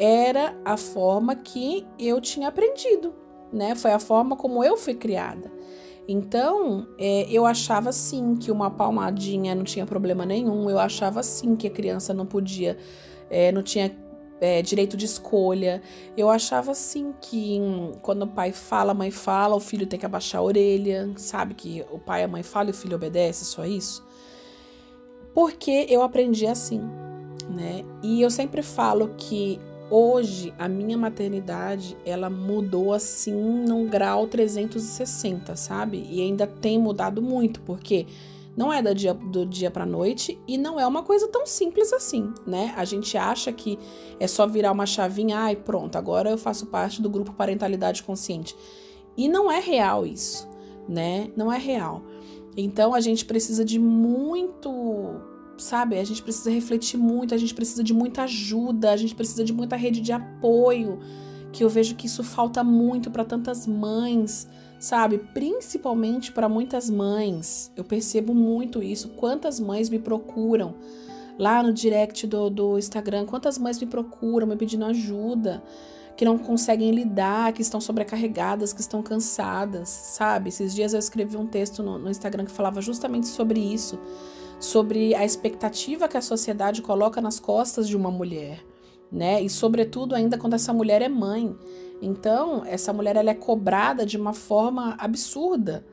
era 0.00 0.52
a 0.64 0.76
forma 0.76 1.36
que 1.36 1.86
eu 1.96 2.20
tinha 2.20 2.48
aprendido, 2.48 3.14
né? 3.52 3.76
Foi 3.76 3.92
a 3.92 4.00
forma 4.00 4.36
como 4.36 4.64
eu 4.64 4.76
fui 4.76 4.94
criada. 4.94 5.50
Então, 6.08 6.88
é, 6.98 7.26
eu 7.30 7.46
achava 7.46 7.92
sim 7.92 8.34
que 8.34 8.50
uma 8.50 8.68
palmadinha 8.68 9.54
não 9.54 9.62
tinha 9.62 9.86
problema 9.86 10.26
nenhum, 10.26 10.68
eu 10.68 10.78
achava 10.80 11.22
sim 11.22 11.54
que 11.54 11.68
a 11.68 11.70
criança 11.70 12.12
não 12.12 12.26
podia, 12.26 12.76
é, 13.30 13.52
não 13.52 13.62
tinha 13.62 13.94
é, 14.40 14.62
direito 14.62 14.96
de 14.96 15.04
escolha. 15.06 15.82
Eu 16.16 16.28
achava 16.28 16.72
assim 16.72 17.12
que 17.20 17.60
quando 18.02 18.22
o 18.22 18.26
pai 18.26 18.52
fala, 18.52 18.92
a 18.92 18.94
mãe 18.94 19.10
fala, 19.10 19.56
o 19.56 19.60
filho 19.60 19.86
tem 19.86 19.98
que 19.98 20.06
abaixar 20.06 20.40
a 20.40 20.44
orelha, 20.44 21.10
sabe? 21.16 21.54
Que 21.54 21.84
o 21.90 21.98
pai 21.98 22.22
e 22.22 22.24
a 22.24 22.28
mãe 22.28 22.42
falam 22.42 22.68
e 22.68 22.70
o 22.72 22.74
filho 22.74 22.96
obedece, 22.96 23.44
só 23.44 23.64
isso. 23.64 24.06
Porque 25.34 25.86
eu 25.88 26.02
aprendi 26.02 26.46
assim, 26.46 26.80
né? 27.48 27.84
E 28.02 28.20
eu 28.22 28.30
sempre 28.30 28.62
falo 28.62 29.14
que 29.16 29.60
hoje 29.90 30.52
a 30.58 30.68
minha 30.68 30.98
maternidade 30.98 31.96
ela 32.04 32.28
mudou 32.28 32.92
assim 32.92 33.32
num 33.32 33.86
grau 33.86 34.26
360, 34.26 35.56
sabe? 35.56 36.06
E 36.10 36.20
ainda 36.20 36.46
tem 36.46 36.78
mudado 36.78 37.22
muito, 37.22 37.60
porque 37.62 38.06
não 38.58 38.72
é 38.72 38.82
do 38.82 38.92
dia, 38.92 39.14
do 39.14 39.46
dia 39.46 39.70
para 39.70 39.86
noite 39.86 40.36
e 40.44 40.58
não 40.58 40.80
é 40.80 40.84
uma 40.84 41.04
coisa 41.04 41.28
tão 41.28 41.46
simples 41.46 41.92
assim, 41.92 42.34
né? 42.44 42.74
A 42.76 42.84
gente 42.84 43.16
acha 43.16 43.52
que 43.52 43.78
é 44.18 44.26
só 44.26 44.48
virar 44.48 44.72
uma 44.72 44.84
chavinha, 44.84 45.38
ai, 45.38 45.54
pronto, 45.54 45.94
agora 45.94 46.28
eu 46.28 46.36
faço 46.36 46.66
parte 46.66 47.00
do 47.00 47.08
grupo 47.08 47.32
Parentalidade 47.32 48.02
Consciente. 48.02 48.56
E 49.16 49.28
não 49.28 49.48
é 49.48 49.60
real 49.60 50.04
isso, 50.04 50.48
né? 50.88 51.30
Não 51.36 51.52
é 51.52 51.56
real. 51.56 52.02
Então 52.56 52.94
a 52.94 53.00
gente 53.00 53.24
precisa 53.24 53.64
de 53.64 53.78
muito 53.78 54.68
sabe? 55.56 55.96
A 55.96 56.04
gente 56.04 56.20
precisa 56.20 56.50
refletir 56.50 56.98
muito, 56.98 57.34
a 57.36 57.38
gente 57.38 57.54
precisa 57.54 57.84
de 57.84 57.94
muita 57.94 58.24
ajuda, 58.24 58.90
a 58.90 58.96
gente 58.96 59.14
precisa 59.14 59.44
de 59.44 59.52
muita 59.52 59.76
rede 59.76 60.00
de 60.00 60.10
apoio, 60.10 60.98
que 61.52 61.62
eu 61.62 61.68
vejo 61.68 61.94
que 61.94 62.06
isso 62.06 62.24
falta 62.24 62.64
muito 62.64 63.08
para 63.08 63.24
tantas 63.24 63.68
mães, 63.68 64.48
sabe? 64.78 65.18
Principalmente 65.18 66.32
para 66.32 66.48
muitas 66.48 66.88
mães. 66.88 67.72
Eu 67.76 67.84
percebo 67.84 68.34
muito 68.34 68.82
isso. 68.82 69.08
Quantas 69.10 69.58
mães 69.58 69.88
me 69.88 69.98
procuram 69.98 70.74
lá 71.38 71.62
no 71.62 71.72
direct 71.72 72.26
do, 72.26 72.50
do 72.50 72.78
Instagram, 72.78 73.24
quantas 73.24 73.58
mães 73.58 73.80
me 73.80 73.86
procuram 73.86 74.46
me 74.46 74.56
pedindo 74.56 74.84
ajuda, 74.84 75.62
que 76.16 76.24
não 76.24 76.36
conseguem 76.36 76.90
lidar, 76.90 77.52
que 77.52 77.62
estão 77.62 77.80
sobrecarregadas, 77.80 78.72
que 78.72 78.80
estão 78.80 79.02
cansadas, 79.02 79.88
sabe? 79.88 80.48
Esses 80.48 80.74
dias 80.74 80.92
eu 80.92 80.98
escrevi 80.98 81.36
um 81.36 81.46
texto 81.46 81.80
no, 81.80 81.96
no 81.96 82.10
Instagram 82.10 82.44
que 82.44 82.50
falava 82.50 82.80
justamente 82.80 83.28
sobre 83.28 83.60
isso 83.60 83.98
sobre 84.60 85.14
a 85.14 85.24
expectativa 85.24 86.08
que 86.08 86.16
a 86.16 86.22
sociedade 86.22 86.82
coloca 86.82 87.20
nas 87.20 87.38
costas 87.38 87.88
de 87.88 87.96
uma 87.96 88.10
mulher, 88.10 88.64
né? 89.10 89.40
E 89.40 89.48
sobretudo 89.48 90.14
ainda 90.14 90.36
quando 90.36 90.54
essa 90.54 90.72
mulher 90.72 91.02
é 91.02 91.08
mãe. 91.08 91.56
Então, 92.00 92.64
essa 92.64 92.92
mulher 92.92 93.16
ela 93.16 93.30
é 93.30 93.34
cobrada 93.34 94.06
de 94.06 94.16
uma 94.16 94.32
forma 94.32 94.94
absurda. 94.98 95.84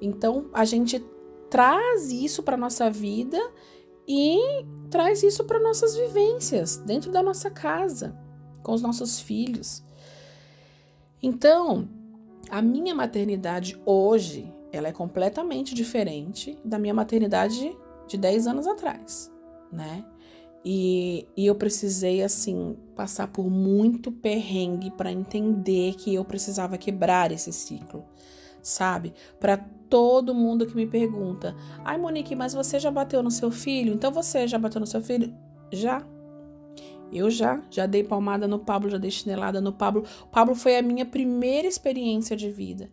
Então, 0.00 0.50
a 0.52 0.64
gente 0.64 1.04
traz 1.48 2.10
isso 2.10 2.42
para 2.42 2.56
nossa 2.56 2.90
vida 2.90 3.38
e 4.06 4.38
traz 4.90 5.22
isso 5.22 5.44
para 5.44 5.60
nossas 5.60 5.96
vivências 5.96 6.76
dentro 6.78 7.10
da 7.10 7.22
nossa 7.22 7.50
casa, 7.50 8.16
com 8.62 8.72
os 8.72 8.82
nossos 8.82 9.20
filhos. 9.20 9.84
Então, 11.22 11.88
a 12.50 12.60
minha 12.60 12.94
maternidade 12.94 13.80
hoje, 13.84 14.52
ela 14.72 14.88
é 14.88 14.92
completamente 14.92 15.74
diferente 15.74 16.58
da 16.64 16.78
minha 16.78 16.94
maternidade 16.94 17.76
de 18.06 18.16
10 18.16 18.46
anos 18.46 18.66
atrás, 18.66 19.32
né? 19.72 20.04
E, 20.68 21.28
e 21.36 21.46
eu 21.46 21.54
precisei, 21.54 22.24
assim, 22.24 22.76
passar 22.96 23.28
por 23.28 23.48
muito 23.48 24.10
perrengue 24.10 24.90
para 24.90 25.12
entender 25.12 25.94
que 25.94 26.12
eu 26.12 26.24
precisava 26.24 26.76
quebrar 26.76 27.30
esse 27.30 27.52
ciclo, 27.52 28.04
sabe? 28.60 29.14
Para 29.38 29.58
todo 29.88 30.34
mundo 30.34 30.66
que 30.66 30.74
me 30.74 30.84
pergunta: 30.84 31.54
ai, 31.84 31.96
Monique, 31.96 32.34
mas 32.34 32.52
você 32.52 32.80
já 32.80 32.90
bateu 32.90 33.22
no 33.22 33.30
seu 33.30 33.48
filho? 33.48 33.94
Então 33.94 34.10
você 34.10 34.48
já 34.48 34.58
bateu 34.58 34.80
no 34.80 34.88
seu 34.88 35.00
filho? 35.00 35.32
Já. 35.70 36.04
Eu 37.12 37.30
já, 37.30 37.62
já 37.70 37.86
dei 37.86 38.02
palmada 38.02 38.48
no 38.48 38.58
Pablo, 38.58 38.90
já 38.90 38.98
dei 38.98 39.12
chinelada 39.12 39.60
no 39.60 39.72
Pablo. 39.72 40.02
O 40.24 40.26
Pablo 40.26 40.56
foi 40.56 40.76
a 40.76 40.82
minha 40.82 41.06
primeira 41.06 41.68
experiência 41.68 42.36
de 42.36 42.50
vida. 42.50 42.90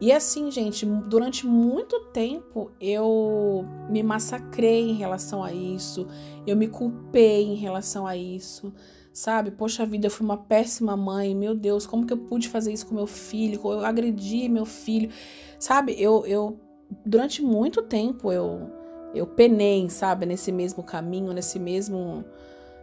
E 0.00 0.12
assim, 0.12 0.50
gente, 0.50 0.84
durante 0.84 1.46
muito 1.46 2.00
tempo 2.12 2.70
eu 2.78 3.64
me 3.88 4.02
massacrei 4.02 4.90
em 4.90 4.94
relação 4.94 5.42
a 5.42 5.52
isso, 5.52 6.06
eu 6.46 6.54
me 6.54 6.68
culpei 6.68 7.44
em 7.44 7.54
relação 7.54 8.06
a 8.06 8.14
isso, 8.14 8.74
sabe? 9.10 9.50
Poxa 9.50 9.86
vida, 9.86 10.06
eu 10.06 10.10
fui 10.10 10.26
uma 10.26 10.36
péssima 10.36 10.96
mãe, 10.96 11.34
meu 11.34 11.54
Deus, 11.54 11.86
como 11.86 12.06
que 12.06 12.12
eu 12.12 12.18
pude 12.18 12.48
fazer 12.48 12.72
isso 12.74 12.86
com 12.86 12.94
meu 12.94 13.06
filho? 13.06 13.60
Eu 13.64 13.86
agredi 13.86 14.48
meu 14.50 14.66
filho, 14.66 15.10
sabe? 15.58 15.94
Eu, 15.98 16.26
eu 16.26 16.60
durante 17.04 17.42
muito 17.42 17.82
tempo 17.82 18.30
eu, 18.30 18.70
eu 19.14 19.26
penei, 19.26 19.88
sabe? 19.88 20.26
Nesse 20.26 20.52
mesmo 20.52 20.82
caminho, 20.82 21.32
nesse 21.32 21.58
mesmo 21.58 22.22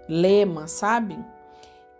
lema, 0.09 0.67
sabe? 0.67 1.17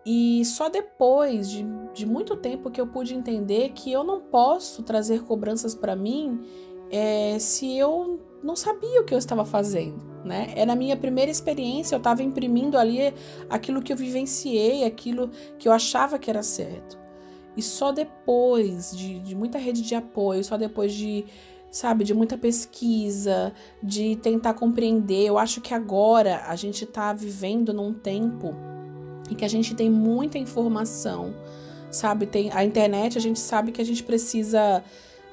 E 0.06 0.44
só 0.44 0.68
depois 0.70 1.50
de, 1.50 1.66
de 1.94 2.06
muito 2.06 2.36
tempo 2.36 2.70
que 2.70 2.82
eu 2.82 2.88
pude 2.88 3.16
entender 3.16 3.70
que 3.70 3.92
eu 3.92 4.04
não 4.04 4.20
posso 4.20 4.84
trazer 4.84 5.24
cobranças 5.24 5.74
para 5.74 5.96
mim 5.96 6.42
é, 6.92 7.40
se 7.40 7.78
eu 7.78 8.20
não 8.44 8.56
sabia 8.56 9.02
o 9.02 9.06
que 9.06 9.14
eu 9.14 9.18
estava 9.18 9.46
fazendo, 9.46 10.04
né? 10.26 10.54
Era 10.56 10.74
a 10.74 10.76
minha 10.76 10.98
primeira 10.98 11.32
experiência, 11.32 11.96
eu 11.96 11.98
estava 11.98 12.22
imprimindo 12.22 12.78
ali 12.78 13.14
aquilo 13.50 13.82
que 13.82 13.94
eu 13.94 13.98
vivenciei, 13.98 14.84
aquilo 14.84 15.30
que 15.58 15.68
eu 15.68 15.72
achava 15.72 16.20
que 16.20 16.30
era 16.30 16.44
certo. 16.44 17.00
E 17.56 17.62
só 17.62 17.92
depois 17.92 18.96
de, 18.96 19.20
de 19.20 19.36
muita 19.36 19.58
rede 19.58 19.82
de 19.82 19.96
apoio, 19.96 20.44
só 20.44 20.58
depois 20.58 20.94
de, 20.94 21.26
sabe, 21.72 22.04
de 22.04 22.14
muita 22.14 22.38
pesquisa, 22.38 23.54
de 23.82 24.18
tentar 24.18 24.56
compreender, 24.56 25.26
eu 25.26 25.38
acho 25.38 25.62
que 25.62 25.74
agora 25.74 26.44
a 26.48 26.56
gente 26.56 26.84
está 26.84 27.14
vivendo 27.14 27.74
num 27.74 27.94
tempo 27.94 28.54
que 29.36 29.46
a 29.46 29.48
gente 29.48 29.76
tem 29.76 29.90
muita 29.90 30.38
informação, 30.38 31.34
sabe? 31.92 32.26
Tem 32.26 32.52
a 32.52 32.64
internet, 32.64 33.18
a 33.18 33.22
gente 33.22 33.40
sabe 33.40 33.72
que 33.72 33.82
a 33.82 33.86
gente 33.86 34.04
precisa 34.04 34.84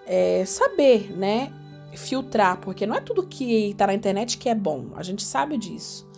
é, 0.07 0.45
saber, 0.45 1.17
né? 1.17 1.53
Filtrar, 1.95 2.61
porque 2.61 2.87
não 2.87 2.95
é 2.95 3.01
tudo 3.01 3.27
que 3.27 3.75
tá 3.77 3.87
na 3.87 3.95
internet 3.95 4.39
que 4.39 4.49
é 4.49 4.55
bom, 4.55 4.89
a 4.95 5.03
gente 5.03 5.23
sabe 5.23 5.59
disso. 5.59 6.09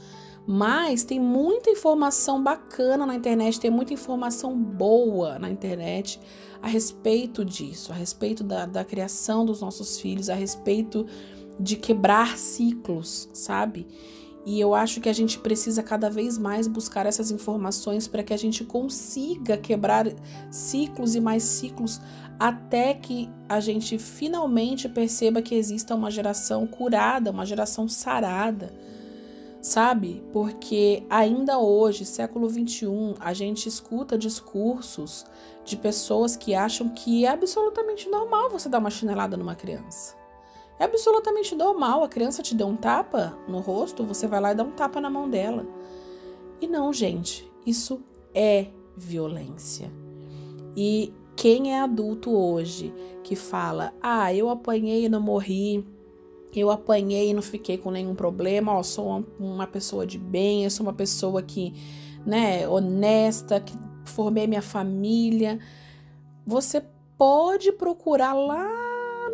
Mas 0.46 1.04
tem 1.04 1.20
muita 1.20 1.70
informação 1.70 2.42
bacana 2.42 3.06
na 3.06 3.14
internet, 3.14 3.60
tem 3.60 3.70
muita 3.70 3.94
informação 3.94 4.56
boa 4.56 5.38
na 5.38 5.48
internet 5.48 6.20
a 6.60 6.66
respeito 6.66 7.44
disso, 7.44 7.92
a 7.92 7.94
respeito 7.94 8.42
da, 8.42 8.66
da 8.66 8.84
criação 8.84 9.44
dos 9.44 9.60
nossos 9.60 10.00
filhos, 10.00 10.28
a 10.28 10.34
respeito 10.34 11.06
de 11.58 11.76
quebrar 11.76 12.36
ciclos, 12.36 13.28
sabe? 13.32 13.86
E 14.44 14.60
eu 14.60 14.74
acho 14.74 15.00
que 15.00 15.08
a 15.08 15.12
gente 15.12 15.38
precisa 15.38 15.82
cada 15.82 16.10
vez 16.10 16.36
mais 16.36 16.66
buscar 16.66 17.06
essas 17.06 17.30
informações 17.30 18.08
para 18.08 18.24
que 18.24 18.34
a 18.34 18.36
gente 18.36 18.64
consiga 18.64 19.56
quebrar 19.56 20.06
ciclos 20.50 21.14
e 21.14 21.20
mais 21.20 21.44
ciclos 21.44 22.00
até 22.40 22.92
que 22.92 23.30
a 23.48 23.60
gente 23.60 23.98
finalmente 23.98 24.88
perceba 24.88 25.40
que 25.40 25.54
exista 25.54 25.94
uma 25.94 26.10
geração 26.10 26.66
curada, 26.66 27.30
uma 27.30 27.46
geração 27.46 27.88
sarada, 27.88 28.74
sabe? 29.60 30.24
Porque 30.32 31.04
ainda 31.08 31.60
hoje, 31.60 32.04
século 32.04 32.48
21, 32.48 33.14
a 33.20 33.32
gente 33.32 33.68
escuta 33.68 34.18
discursos 34.18 35.24
de 35.64 35.76
pessoas 35.76 36.34
que 36.34 36.52
acham 36.52 36.88
que 36.88 37.24
é 37.24 37.28
absolutamente 37.28 38.08
normal 38.08 38.50
você 38.50 38.68
dar 38.68 38.78
uma 38.78 38.90
chinelada 38.90 39.36
numa 39.36 39.54
criança. 39.54 40.21
É 40.82 40.84
absolutamente 40.84 41.54
normal. 41.54 42.02
A 42.02 42.08
criança 42.08 42.42
te 42.42 42.56
deu 42.56 42.66
um 42.66 42.74
tapa 42.74 43.38
no 43.46 43.60
rosto, 43.60 44.02
você 44.02 44.26
vai 44.26 44.40
lá 44.40 44.50
e 44.50 44.56
dá 44.56 44.64
um 44.64 44.72
tapa 44.72 45.00
na 45.00 45.08
mão 45.08 45.30
dela. 45.30 45.64
E 46.60 46.66
não, 46.66 46.92
gente, 46.92 47.48
isso 47.64 48.02
é 48.34 48.66
violência. 48.96 49.92
E 50.76 51.14
quem 51.36 51.72
é 51.72 51.80
adulto 51.80 52.32
hoje 52.36 52.92
que 53.22 53.36
fala: 53.36 53.94
"Ah, 54.02 54.34
eu 54.34 54.48
apanhei 54.50 55.04
e 55.04 55.08
não 55.08 55.20
morri. 55.20 55.86
Eu 56.52 56.68
apanhei 56.68 57.30
e 57.30 57.34
não 57.34 57.42
fiquei 57.42 57.78
com 57.78 57.92
nenhum 57.92 58.16
problema. 58.16 58.76
Ó, 58.76 58.82
sou 58.82 59.24
uma 59.38 59.68
pessoa 59.68 60.04
de 60.04 60.18
bem, 60.18 60.64
eu 60.64 60.70
sou 60.70 60.84
uma 60.84 60.92
pessoa 60.92 61.40
que, 61.42 61.72
né, 62.26 62.66
honesta, 62.66 63.60
que 63.60 63.72
formei 64.04 64.48
minha 64.48 64.60
família". 64.60 65.60
Você 66.44 66.82
pode 67.16 67.70
procurar 67.70 68.32
lá 68.32 68.91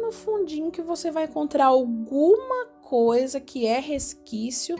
no 0.08 0.12
fundinho 0.12 0.70
que 0.70 0.80
você 0.80 1.10
vai 1.10 1.24
encontrar 1.24 1.66
alguma 1.66 2.64
coisa 2.80 3.38
que 3.38 3.66
é 3.66 3.78
resquício 3.78 4.74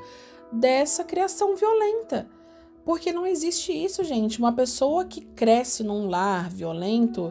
dessa 0.51 1.05
criação 1.05 1.55
violenta. 1.55 2.27
Porque 2.83 3.13
não 3.13 3.27
existe 3.27 3.71
isso, 3.73 4.03
gente. 4.03 4.39
Uma 4.39 4.53
pessoa 4.55 5.05
que 5.05 5.21
cresce 5.21 5.85
num 5.85 6.09
lar 6.09 6.49
violento, 6.49 7.31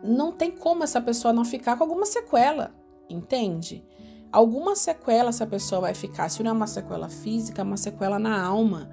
não 0.00 0.30
tem 0.30 0.52
como 0.52 0.84
essa 0.84 1.00
pessoa 1.00 1.32
não 1.32 1.44
ficar 1.44 1.76
com 1.76 1.82
alguma 1.82 2.06
sequela, 2.06 2.72
entende? 3.10 3.84
Alguma 4.30 4.76
sequela 4.76 5.30
essa 5.30 5.44
pessoa 5.46 5.80
vai 5.80 5.94
ficar. 5.94 6.28
Se 6.28 6.40
não 6.40 6.52
é 6.52 6.54
uma 6.54 6.68
sequela 6.68 7.08
física, 7.08 7.62
é 7.62 7.64
uma 7.64 7.76
sequela 7.76 8.20
na 8.20 8.40
alma, 8.40 8.88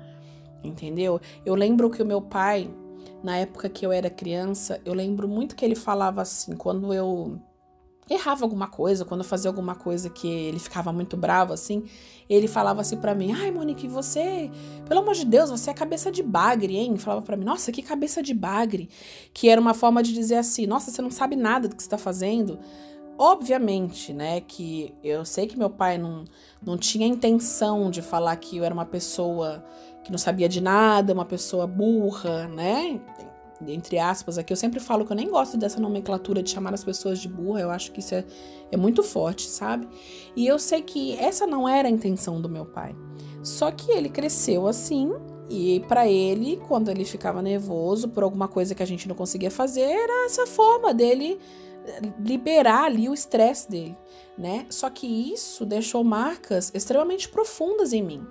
entendeu? 0.63 1.21
Eu 1.45 1.53
lembro 1.53 1.91
que 1.91 2.01
o 2.01 2.05
meu 2.05 2.23
pai, 2.23 2.73
na 3.21 3.37
época 3.37 3.69
que 3.69 3.85
eu 3.85 3.91
era 3.91 4.09
criança, 4.09 4.81
eu 4.83 4.95
lembro 4.95 5.27
muito 5.27 5.55
que 5.55 5.63
ele 5.63 5.75
falava 5.75 6.23
assim, 6.23 6.55
quando 6.55 6.91
eu 6.91 7.39
errava 8.13 8.43
alguma 8.43 8.67
coisa, 8.67 9.05
quando 9.05 9.21
eu 9.21 9.25
fazia 9.25 9.49
alguma 9.49 9.75
coisa 9.75 10.09
que 10.09 10.27
ele 10.27 10.59
ficava 10.59 10.91
muito 10.91 11.15
bravo 11.15 11.53
assim, 11.53 11.83
ele 12.29 12.47
falava 12.47 12.81
assim 12.81 12.97
para 12.97 13.15
mim: 13.15 13.31
"Ai, 13.31 13.51
Monique, 13.51 13.87
você, 13.87 14.49
pelo 14.87 15.01
amor 15.01 15.13
de 15.13 15.25
Deus, 15.25 15.49
você 15.49 15.71
é 15.71 15.73
cabeça 15.73 16.11
de 16.11 16.23
bagre, 16.23 16.75
hein?" 16.75 16.97
Falava 16.97 17.21
para 17.21 17.37
mim: 17.37 17.45
"Nossa, 17.45 17.71
que 17.71 17.81
cabeça 17.81 18.21
de 18.21 18.33
bagre", 18.33 18.89
que 19.33 19.49
era 19.49 19.59
uma 19.59 19.73
forma 19.73 20.03
de 20.03 20.13
dizer 20.13 20.35
assim: 20.35 20.65
"Nossa, 20.65 20.91
você 20.91 21.01
não 21.01 21.11
sabe 21.11 21.35
nada 21.35 21.67
do 21.67 21.75
que 21.75 21.81
está 21.81 21.97
fazendo". 21.97 22.59
Obviamente, 23.17 24.13
né, 24.13 24.41
que 24.41 24.95
eu 25.03 25.23
sei 25.23 25.45
que 25.45 25.57
meu 25.57 25.69
pai 25.69 25.97
não, 25.97 26.23
não 26.61 26.75
tinha 26.77 27.05
intenção 27.05 27.91
de 27.91 28.01
falar 28.01 28.35
que 28.37 28.57
eu 28.57 28.63
era 28.63 28.73
uma 28.73 28.85
pessoa 28.85 29.63
que 30.03 30.11
não 30.11 30.17
sabia 30.17 30.49
de 30.49 30.59
nada, 30.59 31.13
uma 31.13 31.25
pessoa 31.25 31.67
burra, 31.67 32.47
né? 32.47 32.99
Entre 33.67 33.99
aspas, 33.99 34.37
aqui 34.37 34.51
eu 34.51 34.57
sempre 34.57 34.79
falo 34.79 35.05
que 35.05 35.11
eu 35.11 35.15
nem 35.15 35.29
gosto 35.29 35.57
dessa 35.57 35.79
nomenclatura 35.79 36.41
de 36.41 36.49
chamar 36.49 36.73
as 36.73 36.83
pessoas 36.83 37.19
de 37.19 37.27
burra, 37.27 37.61
eu 37.61 37.69
acho 37.69 37.91
que 37.91 37.99
isso 37.99 38.15
é, 38.15 38.25
é 38.71 38.77
muito 38.77 39.03
forte, 39.03 39.47
sabe? 39.47 39.87
E 40.35 40.47
eu 40.47 40.57
sei 40.57 40.81
que 40.81 41.15
essa 41.17 41.45
não 41.45 41.67
era 41.67 41.87
a 41.87 41.91
intenção 41.91 42.41
do 42.41 42.49
meu 42.49 42.65
pai. 42.65 42.95
Só 43.43 43.71
que 43.71 43.91
ele 43.91 44.09
cresceu 44.09 44.67
assim, 44.67 45.11
e 45.49 45.81
para 45.87 46.07
ele, 46.07 46.61
quando 46.67 46.89
ele 46.89 47.03
ficava 47.03 47.41
nervoso 47.41 48.07
por 48.09 48.23
alguma 48.23 48.47
coisa 48.47 48.73
que 48.73 48.83
a 48.83 48.87
gente 48.87 49.07
não 49.07 49.15
conseguia 49.15 49.51
fazer, 49.51 49.81
era 49.81 50.25
essa 50.25 50.47
forma 50.47 50.93
dele 50.93 51.39
liberar 52.19 52.85
ali 52.85 53.09
o 53.09 53.13
estresse 53.13 53.69
dele, 53.69 53.97
né? 54.37 54.65
Só 54.69 54.89
que 54.89 55.07
isso 55.07 55.65
deixou 55.65 56.03
marcas 56.03 56.71
extremamente 56.73 57.27
profundas 57.27 57.91
em 57.91 58.03
mim. 58.03 58.25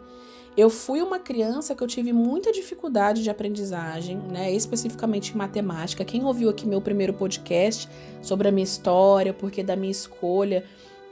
Eu 0.56 0.68
fui 0.68 1.00
uma 1.00 1.18
criança 1.18 1.74
que 1.74 1.82
eu 1.82 1.86
tive 1.86 2.12
muita 2.12 2.52
dificuldade 2.52 3.22
de 3.22 3.30
aprendizagem, 3.30 4.18
né? 4.18 4.50
Especificamente 4.50 5.32
em 5.32 5.36
matemática. 5.36 6.04
Quem 6.04 6.24
ouviu 6.24 6.50
aqui 6.50 6.66
meu 6.66 6.80
primeiro 6.80 7.12
podcast 7.12 7.88
sobre 8.20 8.48
a 8.48 8.52
minha 8.52 8.64
história, 8.64 9.32
porque 9.32 9.62
da 9.62 9.76
minha 9.76 9.92
escolha 9.92 10.64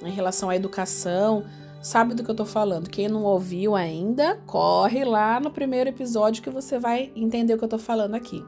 em 0.02 0.10
relação 0.10 0.50
à 0.50 0.56
educação, 0.56 1.44
sabe 1.80 2.14
do 2.14 2.24
que 2.24 2.30
eu 2.30 2.34
tô 2.34 2.44
falando. 2.44 2.90
Quem 2.90 3.08
não 3.08 3.24
ouviu 3.24 3.74
ainda, 3.74 4.40
corre 4.46 5.04
lá 5.04 5.40
no 5.40 5.50
primeiro 5.50 5.88
episódio 5.88 6.42
que 6.42 6.50
você 6.50 6.78
vai 6.78 7.12
entender 7.14 7.54
o 7.54 7.58
que 7.58 7.64
eu 7.64 7.68
tô 7.68 7.78
falando 7.78 8.14
aqui. 8.14 8.44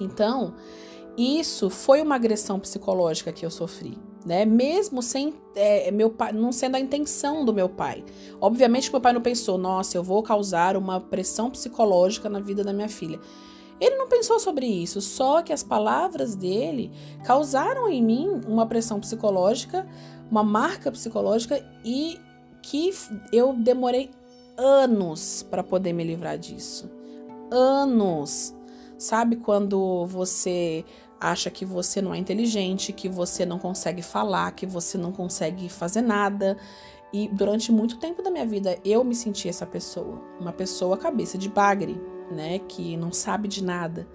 Então, 0.00 0.54
isso 1.16 1.70
foi 1.70 2.00
uma 2.00 2.14
agressão 2.14 2.60
psicológica 2.60 3.32
que 3.32 3.44
eu 3.44 3.50
sofri, 3.50 3.98
né? 4.24 4.44
Mesmo 4.44 5.02
sem 5.02 5.34
é, 5.54 5.90
meu 5.90 6.10
pai, 6.10 6.32
não 6.32 6.52
sendo 6.52 6.76
a 6.76 6.80
intenção 6.80 7.44
do 7.44 7.52
meu 7.52 7.68
pai. 7.68 8.04
Obviamente 8.40 8.88
que 8.88 8.92
meu 8.92 9.00
pai 9.00 9.12
não 9.12 9.20
pensou, 9.20 9.58
nossa, 9.58 9.96
eu 9.96 10.02
vou 10.02 10.22
causar 10.22 10.76
uma 10.76 11.00
pressão 11.00 11.50
psicológica 11.50 12.28
na 12.28 12.40
vida 12.40 12.62
da 12.62 12.72
minha 12.72 12.88
filha. 12.88 13.18
Ele 13.80 13.96
não 13.96 14.08
pensou 14.08 14.40
sobre 14.40 14.66
isso, 14.66 15.00
só 15.00 15.40
que 15.40 15.52
as 15.52 15.62
palavras 15.62 16.34
dele 16.34 16.90
causaram 17.24 17.88
em 17.88 18.02
mim 18.02 18.40
uma 18.46 18.66
pressão 18.66 18.98
psicológica, 18.98 19.86
uma 20.30 20.42
marca 20.42 20.90
psicológica 20.90 21.64
e 21.84 22.18
que 22.60 22.92
eu 23.32 23.52
demorei 23.52 24.10
anos 24.56 25.46
para 25.48 25.62
poder 25.62 25.92
me 25.92 26.02
livrar 26.02 26.36
disso. 26.36 26.90
Anos. 27.50 28.54
Sabe 28.98 29.36
quando 29.36 30.06
você 30.06 30.84
acha 31.20 31.50
que 31.50 31.64
você 31.64 32.00
não 32.00 32.14
é 32.14 32.18
inteligente, 32.18 32.92
que 32.92 33.08
você 33.08 33.44
não 33.44 33.58
consegue 33.58 34.02
falar, 34.02 34.52
que 34.52 34.66
você 34.66 34.96
não 34.96 35.12
consegue 35.12 35.68
fazer 35.68 36.02
nada. 36.02 36.56
E 37.12 37.28
durante 37.28 37.72
muito 37.72 37.98
tempo 37.98 38.22
da 38.22 38.30
minha 38.30 38.46
vida 38.46 38.78
eu 38.84 39.02
me 39.02 39.14
senti 39.14 39.48
essa 39.48 39.66
pessoa, 39.66 40.20
uma 40.38 40.52
pessoa 40.52 40.96
cabeça 40.96 41.38
de 41.38 41.48
bagre, 41.48 42.00
né, 42.30 42.58
que 42.60 42.96
não 42.96 43.12
sabe 43.12 43.48
de 43.48 43.64
nada. 43.64 44.06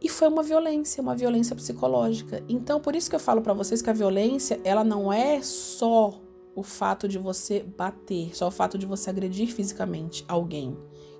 E 0.00 0.08
foi 0.08 0.28
uma 0.28 0.42
violência, 0.42 1.02
uma 1.02 1.16
violência 1.16 1.56
psicológica. 1.56 2.42
Então, 2.48 2.78
por 2.78 2.94
isso 2.94 3.08
que 3.08 3.16
eu 3.16 3.20
falo 3.20 3.40
para 3.40 3.54
vocês 3.54 3.80
que 3.80 3.88
a 3.88 3.94
violência, 3.94 4.60
ela 4.62 4.84
não 4.84 5.10
é 5.12 5.40
só 5.42 6.20
o 6.54 6.62
fato 6.62 7.08
de 7.08 7.18
você 7.18 7.62
bater, 7.62 8.36
só 8.36 8.48
o 8.48 8.50
fato 8.50 8.78
de 8.78 8.86
você 8.86 9.10
agredir 9.10 9.48
fisicamente 9.48 10.24
alguém. 10.28 10.76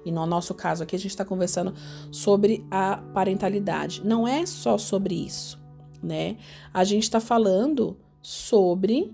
E 0.07 0.13
no 0.13 0.25
nosso 0.25 0.55
caso 0.55 0.85
aqui, 0.85 0.95
a 0.95 0.99
gente 0.99 1.11
está 1.11 1.25
conversando 1.25 1.75
sobre 2.13 2.65
a 2.71 2.99
parentalidade. 3.13 4.07
Não 4.07 4.27
é 4.27 4.47
só 4.47 4.79
sobre 4.79 5.17
isso, 5.17 5.61
né? 6.01 6.37
A 6.73 6.85
gente 6.85 7.03
está 7.03 7.19
falando 7.19 7.99
sobre 8.23 9.13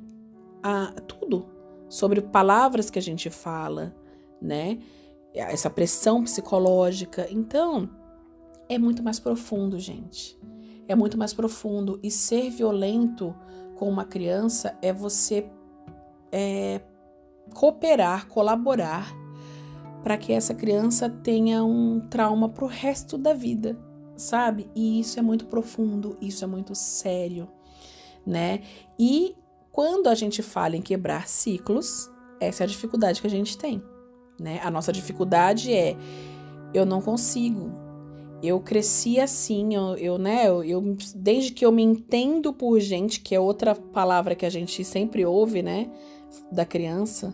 a, 0.63 0.93
tudo, 1.09 1.47
sobre 1.89 2.21
palavras 2.21 2.91
que 2.91 2.99
a 2.99 3.03
gente 3.03 3.31
fala, 3.31 3.97
né? 4.41 4.81
Essa 5.33 5.71
pressão 5.71 6.23
psicológica. 6.23 7.27
Então, 7.31 7.89
é 8.69 8.77
muito 8.77 9.03
mais 9.03 9.19
profundo, 9.19 9.79
gente. 9.79 10.39
É 10.87 10.95
muito 10.95 11.17
mais 11.17 11.33
profundo. 11.33 11.99
E 12.03 12.11
ser 12.11 12.51
violento 12.51 13.35
com 13.77 13.89
uma 13.89 14.05
criança 14.05 14.77
é 14.83 14.93
você 14.93 15.51
é, 16.31 16.83
cooperar, 17.55 18.29
colaborar 18.29 19.22
para 20.03 20.17
que 20.17 20.33
essa 20.33 20.55
criança 20.55 21.09
tenha 21.09 21.65
um 21.65 22.01
trauma 22.01 22.49
pro 22.49 22.67
resto 22.67 23.17
da 23.17 23.33
vida, 23.33 23.79
sabe? 24.17 24.69
E 24.75 25.01
isso 25.01 25.19
é 25.19 25.23
muito 25.23 25.47
profundo, 25.47 26.17
isso 26.21 26.45
é 26.45 26.47
muito 26.47 26.75
sério, 26.75 27.49
né? 28.27 28.61
E 28.99 29.37
quando 29.71 30.09
a 30.09 30.15
gente 30.15 30.43
fala 30.43 30.77
em 30.77 30.83
quebrar 30.83 31.29
ciclos, 31.29 32.11
essa 32.41 32.63
é 32.63 32.65
a 32.65 32.69
dificuldade 32.69 33.21
que 33.21 33.27
a 33.27 33.31
gente 33.31 33.57
tem, 33.57 33.83
né? 34.39 34.61
A 34.63 34.71
nossa 34.71 34.93
dificuldade 34.93 35.73
é 35.73 35.97
eu 36.75 36.85
não 36.85 37.01
consigo. 37.01 37.71
Eu 38.43 38.59
cresci 38.59 39.21
assim, 39.21 39.75
eu, 39.75 39.97
eu 39.97 40.19
né, 40.19 40.49
eu, 40.49 40.65
eu, 40.65 40.97
desde 41.15 41.53
que 41.53 41.65
eu 41.65 41.71
me 41.71 41.83
entendo 41.83 42.53
por 42.53 42.81
gente, 42.81 43.21
que 43.21 43.37
é 43.37 43.41
outra 43.41 43.73
palavra 43.73 44.35
que 44.35 44.45
a 44.45 44.51
gente 44.51 44.85
sempre 44.85 45.25
ouve, 45.25 45.63
né, 45.63 45.89
da 46.51 46.65
criança, 46.65 47.33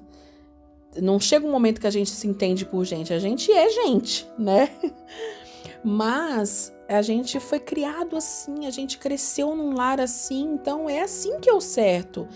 não 0.97 1.21
chega 1.21 1.47
um 1.47 1.51
momento 1.51 1.81
que 1.81 1.87
a 1.87 1.91
gente 1.91 2.11
se 2.11 2.27
entende 2.27 2.65
por 2.65 2.85
gente, 2.85 3.13
a 3.13 3.19
gente 3.19 3.53
é 3.53 3.69
gente, 3.69 4.27
né? 4.39 4.71
Mas 5.85 6.73
a 6.89 7.03
gente 7.03 7.39
foi 7.39 7.61
criado 7.61 8.17
assim, 8.17 8.67
a 8.67 8.71
gente 8.71 8.99
cresceu 8.99 9.55
num 9.55 9.75
lar 9.75 10.01
assim, 10.01 10.43
então 10.55 10.89
é 10.89 11.03
assim 11.03 11.39
que 11.39 11.49
é 11.49 11.53
o 11.53 11.61
certo. 11.61 12.27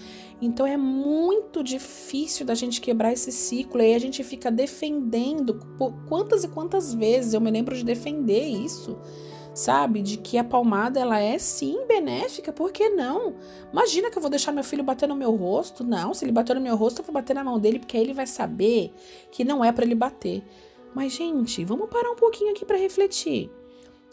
Então 0.41 0.67
é 0.67 0.77
muito 0.77 1.63
difícil 1.63 2.45
da 2.45 2.55
gente 2.55 2.81
quebrar 2.81 3.13
esse 3.13 3.31
ciclo 3.31 3.81
e 3.81 3.95
a 3.95 3.99
gente 3.99 4.25
fica 4.25 4.51
defendendo. 4.51 5.61
Quantas 6.09 6.43
e 6.45 6.49
quantas 6.49 6.93
vezes 6.93 7.33
eu 7.33 7.41
me 7.41 7.51
lembro 7.51 7.77
de 7.77 7.85
defender 7.85 8.45
isso? 8.45 8.99
Sabe? 9.55 10.03
De 10.03 10.17
que 10.17 10.39
a 10.39 10.45
palmada 10.45 11.01
ela 11.01 11.19
é 11.19 11.39
sim 11.39 11.87
benéfica, 11.87 12.53
por 12.53 12.73
que 12.73 12.89
não? 12.89 13.35
Imagina 13.73 14.11
que 14.11 14.17
eu 14.17 14.23
vou 14.23 14.31
deixar 14.31 14.53
meu 14.53 14.65
filho 14.65 14.83
bater 14.83 15.09
no 15.09 15.17
meu 15.17 15.35
rosto? 15.35 15.85
Não, 15.85 16.15
se 16.15 16.25
ele 16.25 16.33
bater 16.33 16.55
no 16.55 16.61
meu 16.61 16.77
rosto, 16.77 17.01
eu 17.01 17.05
vou 17.05 17.15
bater 17.15 17.35
na 17.35 17.45
mão 17.45 17.59
dele, 17.59 17.79
porque 17.79 17.97
aí 17.97 18.03
ele 18.03 18.15
vai 18.15 18.27
saber 18.27 18.93
que 19.31 19.45
não 19.45 19.65
é 19.65 19.71
para 19.73 19.85
ele 19.85 19.95
bater. 19.95 20.43
Mas, 20.95 21.13
gente, 21.13 21.65
vamos 21.65 21.89
parar 21.89 22.11
um 22.11 22.17
pouquinho 22.17 22.51
aqui 22.51 22.65
para 22.65 22.77
refletir. 22.77 23.51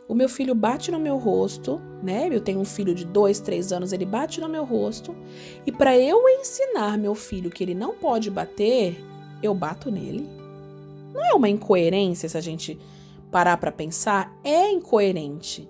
O 0.08 0.16
meu 0.16 0.28
filho 0.28 0.56
bate 0.56 0.90
no 0.90 1.00
meu 1.00 1.18
rosto, 1.18 1.80
né? 2.02 2.28
Eu 2.32 2.42
tenho 2.42 2.60
um 2.60 2.66
filho 2.66 2.96
de 2.96 3.06
dois, 3.06 3.40
três 3.40 3.72
anos, 3.72 3.94
ele 3.94 4.06
bate 4.06 4.42
no 4.42 4.50
meu 4.50 4.66
rosto. 4.66 5.16
E 5.68 5.72
para 5.72 5.96
eu 6.00 6.28
ensinar 6.28 6.98
meu 6.98 7.14
filho 7.14 7.52
que 7.52 7.64
ele 7.64 7.76
não 7.76 7.94
pode 7.94 8.32
bater, 8.32 9.00
eu 9.44 9.54
bato 9.54 9.92
nele. 9.92 10.28
Não 11.14 11.24
é 11.24 11.34
uma 11.36 11.48
incoerência 11.48 12.28
se 12.28 12.36
a 12.36 12.42
gente 12.42 12.80
parar 13.32 13.58
para 13.58 13.72
pensar, 13.72 14.38
é 14.44 14.72
incoerente. 14.72 15.70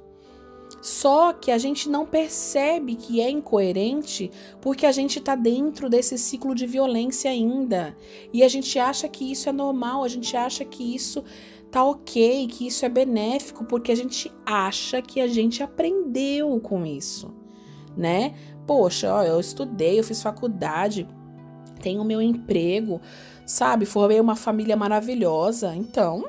Só 0.82 1.34
que 1.34 1.52
a 1.52 1.58
gente 1.58 1.90
não 1.90 2.06
percebe 2.06 2.96
que 2.96 3.20
é 3.20 3.30
incoerente 3.30 4.32
porque 4.62 4.86
a 4.86 4.92
gente 4.92 5.20
está 5.20 5.36
dentro 5.36 5.90
desse 5.90 6.18
ciclo 6.18 6.56
de 6.56 6.66
violência 6.66 7.30
ainda. 7.30 7.96
E 8.32 8.44
a 8.44 8.48
gente 8.48 8.80
acha 8.80 9.08
que 9.08 9.30
isso 9.30 9.50
é 9.50 9.52
normal, 9.52 10.04
a 10.04 10.08
gente 10.08 10.36
acha 10.38 10.64
que 10.64 10.96
isso 10.96 11.24
tá 11.70 11.84
ok, 11.84 12.48
que 12.48 12.66
isso 12.68 12.86
é 12.86 12.90
benéfico, 12.90 13.66
porque 13.66 13.92
a 13.92 13.96
gente 13.96 14.32
acha 14.46 15.02
que 15.02 15.20
a 15.20 15.28
gente 15.28 15.62
aprendeu 15.62 16.60
com 16.60 16.86
isso, 16.86 17.32
né? 17.96 18.34
Poxa, 18.66 19.14
ó, 19.14 19.24
eu 19.24 19.40
estudei, 19.40 20.00
eu 20.00 20.04
fiz 20.04 20.22
faculdade, 20.22 21.08
tenho 21.82 22.04
meu 22.04 22.22
emprego, 22.22 23.02
sabe? 23.46 23.86
Formei 23.86 24.20
uma 24.20 24.36
família 24.36 24.76
maravilhosa, 24.76 25.76
então 25.76 26.26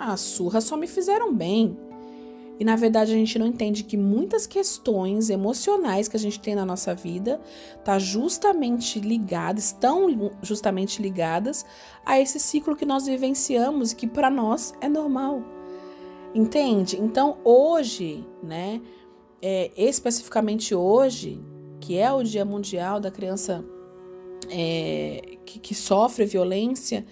as 0.00 0.20
surras 0.20 0.64
só 0.64 0.76
me 0.76 0.86
fizeram 0.86 1.34
bem. 1.34 1.76
E 2.58 2.64
na 2.64 2.76
verdade 2.76 3.12
a 3.12 3.14
gente 3.14 3.38
não 3.38 3.46
entende 3.46 3.84
que 3.84 3.96
muitas 3.96 4.46
questões 4.46 5.30
emocionais 5.30 6.08
que 6.08 6.16
a 6.16 6.20
gente 6.20 6.40
tem 6.40 6.54
na 6.54 6.64
nossa 6.64 6.94
vida 6.94 7.40
tá 7.84 7.98
justamente 7.98 8.98
ligadas, 9.00 9.66
estão 9.66 10.30
justamente 10.42 11.00
ligadas 11.00 11.64
a 12.04 12.20
esse 12.20 12.38
ciclo 12.38 12.76
que 12.76 12.84
nós 12.84 13.06
vivenciamos 13.06 13.92
e 13.92 13.96
que 13.96 14.06
para 14.06 14.28
nós 14.28 14.74
é 14.80 14.88
normal. 14.88 15.42
Entende? 16.34 16.98
Então 17.00 17.38
hoje, 17.44 18.26
né, 18.42 18.80
é, 19.40 19.70
especificamente 19.76 20.74
hoje, 20.74 21.40
que 21.80 21.96
é 21.96 22.12
o 22.12 22.22
Dia 22.22 22.44
Mundial 22.44 23.00
da 23.00 23.10
Criança 23.10 23.64
é, 24.50 25.36
que, 25.46 25.58
que 25.58 25.74
sofre 25.74 26.24
violência, 26.26 27.06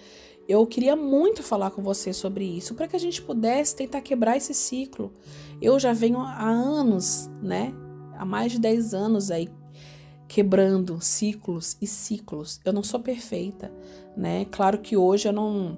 eu 0.49 0.65
queria 0.65 0.95
muito 0.95 1.43
falar 1.43 1.69
com 1.69 1.83
você 1.83 2.11
sobre 2.11 2.43
isso, 2.43 2.73
para 2.73 2.87
que 2.87 2.95
a 2.95 2.99
gente 2.99 3.21
pudesse 3.21 3.75
tentar 3.75 4.01
quebrar 4.01 4.35
esse 4.35 4.51
ciclo. 4.55 5.13
Eu 5.61 5.79
já 5.79 5.93
venho 5.93 6.17
há 6.17 6.49
anos, 6.49 7.29
né? 7.39 7.71
Há 8.17 8.25
mais 8.25 8.53
de 8.53 8.59
10 8.59 8.95
anos 8.95 9.29
aí 9.29 9.47
quebrando 10.27 10.99
ciclos 11.01 11.77
e 11.79 11.85
ciclos. 11.85 12.59
Eu 12.65 12.73
não 12.73 12.81
sou 12.81 12.99
perfeita, 12.99 13.71
né? 14.17 14.45
Claro 14.45 14.79
que 14.79 14.97
hoje 14.97 15.27
eu 15.29 15.33
não. 15.33 15.77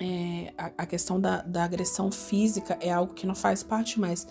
É, 0.00 0.52
a, 0.58 0.72
a, 0.78 0.86
questão 0.86 1.20
da, 1.20 1.42
da 1.42 1.62
agressão 1.62 2.10
física 2.10 2.76
é 2.80 2.90
algo 2.90 3.14
que 3.14 3.28
não 3.28 3.34
faz 3.34 3.62
parte 3.62 4.00
mais 4.00 4.26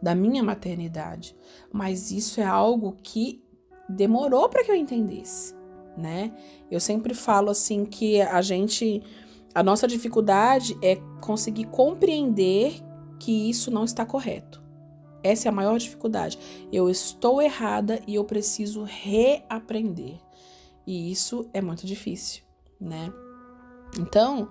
da 0.00 0.14
minha 0.14 0.42
maternidade, 0.42 1.36
mas 1.72 2.12
isso 2.12 2.40
é 2.40 2.44
algo 2.44 2.96
que 3.02 3.42
demorou 3.88 4.48
para 4.48 4.62
que 4.64 4.70
eu 4.70 4.76
entendesse 4.76 5.54
né? 5.96 6.32
Eu 6.70 6.80
sempre 6.80 7.14
falo 7.14 7.50
assim 7.50 7.84
que 7.84 8.20
a 8.20 8.42
gente 8.42 9.02
A 9.54 9.62
nossa 9.62 9.86
dificuldade 9.86 10.76
é 10.82 10.96
conseguir 11.20 11.66
compreender 11.66 12.82
que 13.20 13.48
isso 13.48 13.70
não 13.70 13.84
está 13.84 14.04
correto. 14.04 14.60
Essa 15.22 15.48
é 15.48 15.50
a 15.50 15.52
maior 15.52 15.78
dificuldade. 15.78 16.38
Eu 16.72 16.90
estou 16.90 17.40
errada 17.40 18.00
e 18.06 18.16
eu 18.16 18.24
preciso 18.24 18.82
reaprender. 18.82 20.18
E 20.86 21.10
isso 21.10 21.48
é 21.54 21.62
muito 21.62 21.86
difícil, 21.86 22.42
né? 22.80 23.10
Então, 23.98 24.48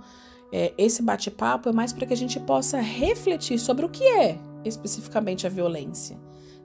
é, 0.52 0.74
esse 0.78 1.04
bate-papo 1.04 1.70
é 1.70 1.72
mais 1.72 1.92
para 1.92 2.08
que 2.08 2.14
a 2.14 2.18
gente 2.18 2.40
possa 2.40 2.80
refletir 2.80 3.60
sobre 3.60 3.86
o 3.86 3.90
que 3.90 4.04
é 4.04 4.40
especificamente 4.64 5.46
a 5.46 5.50
violência, 5.50 6.18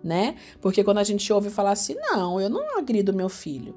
né? 0.02 0.36
Porque 0.60 0.84
quando 0.84 0.98
a 0.98 1.04
gente 1.04 1.30
ouve 1.32 1.50
falar 1.50 1.72
assim, 1.72 1.96
não, 1.96 2.40
eu 2.40 2.48
não 2.48 2.78
agrido 2.78 3.12
meu 3.12 3.28
filho. 3.28 3.74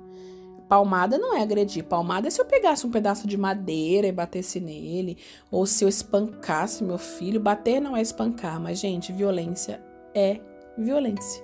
Palmada 0.72 1.18
não 1.18 1.36
é 1.36 1.42
agredir. 1.42 1.84
Palmada 1.84 2.30
é 2.30 2.32
se 2.32 2.40
eu 2.40 2.46
pegasse 2.46 2.88
um 2.88 2.90
pedaço 2.90 3.28
de 3.28 3.36
madeira 3.36 4.08
e 4.08 4.12
batesse 4.14 4.58
nele, 4.62 5.18
ou 5.52 5.66
se 5.66 5.84
eu 5.84 5.90
espancasse 5.90 6.82
meu 6.82 6.98
filho. 6.98 7.42
Bater 7.42 7.82
não 7.82 7.94
é 7.94 8.02
espancar, 8.02 8.58
mas, 8.58 8.80
gente, 8.80 9.12
violência 9.12 9.84
é 10.16 10.40
violência. 10.78 11.44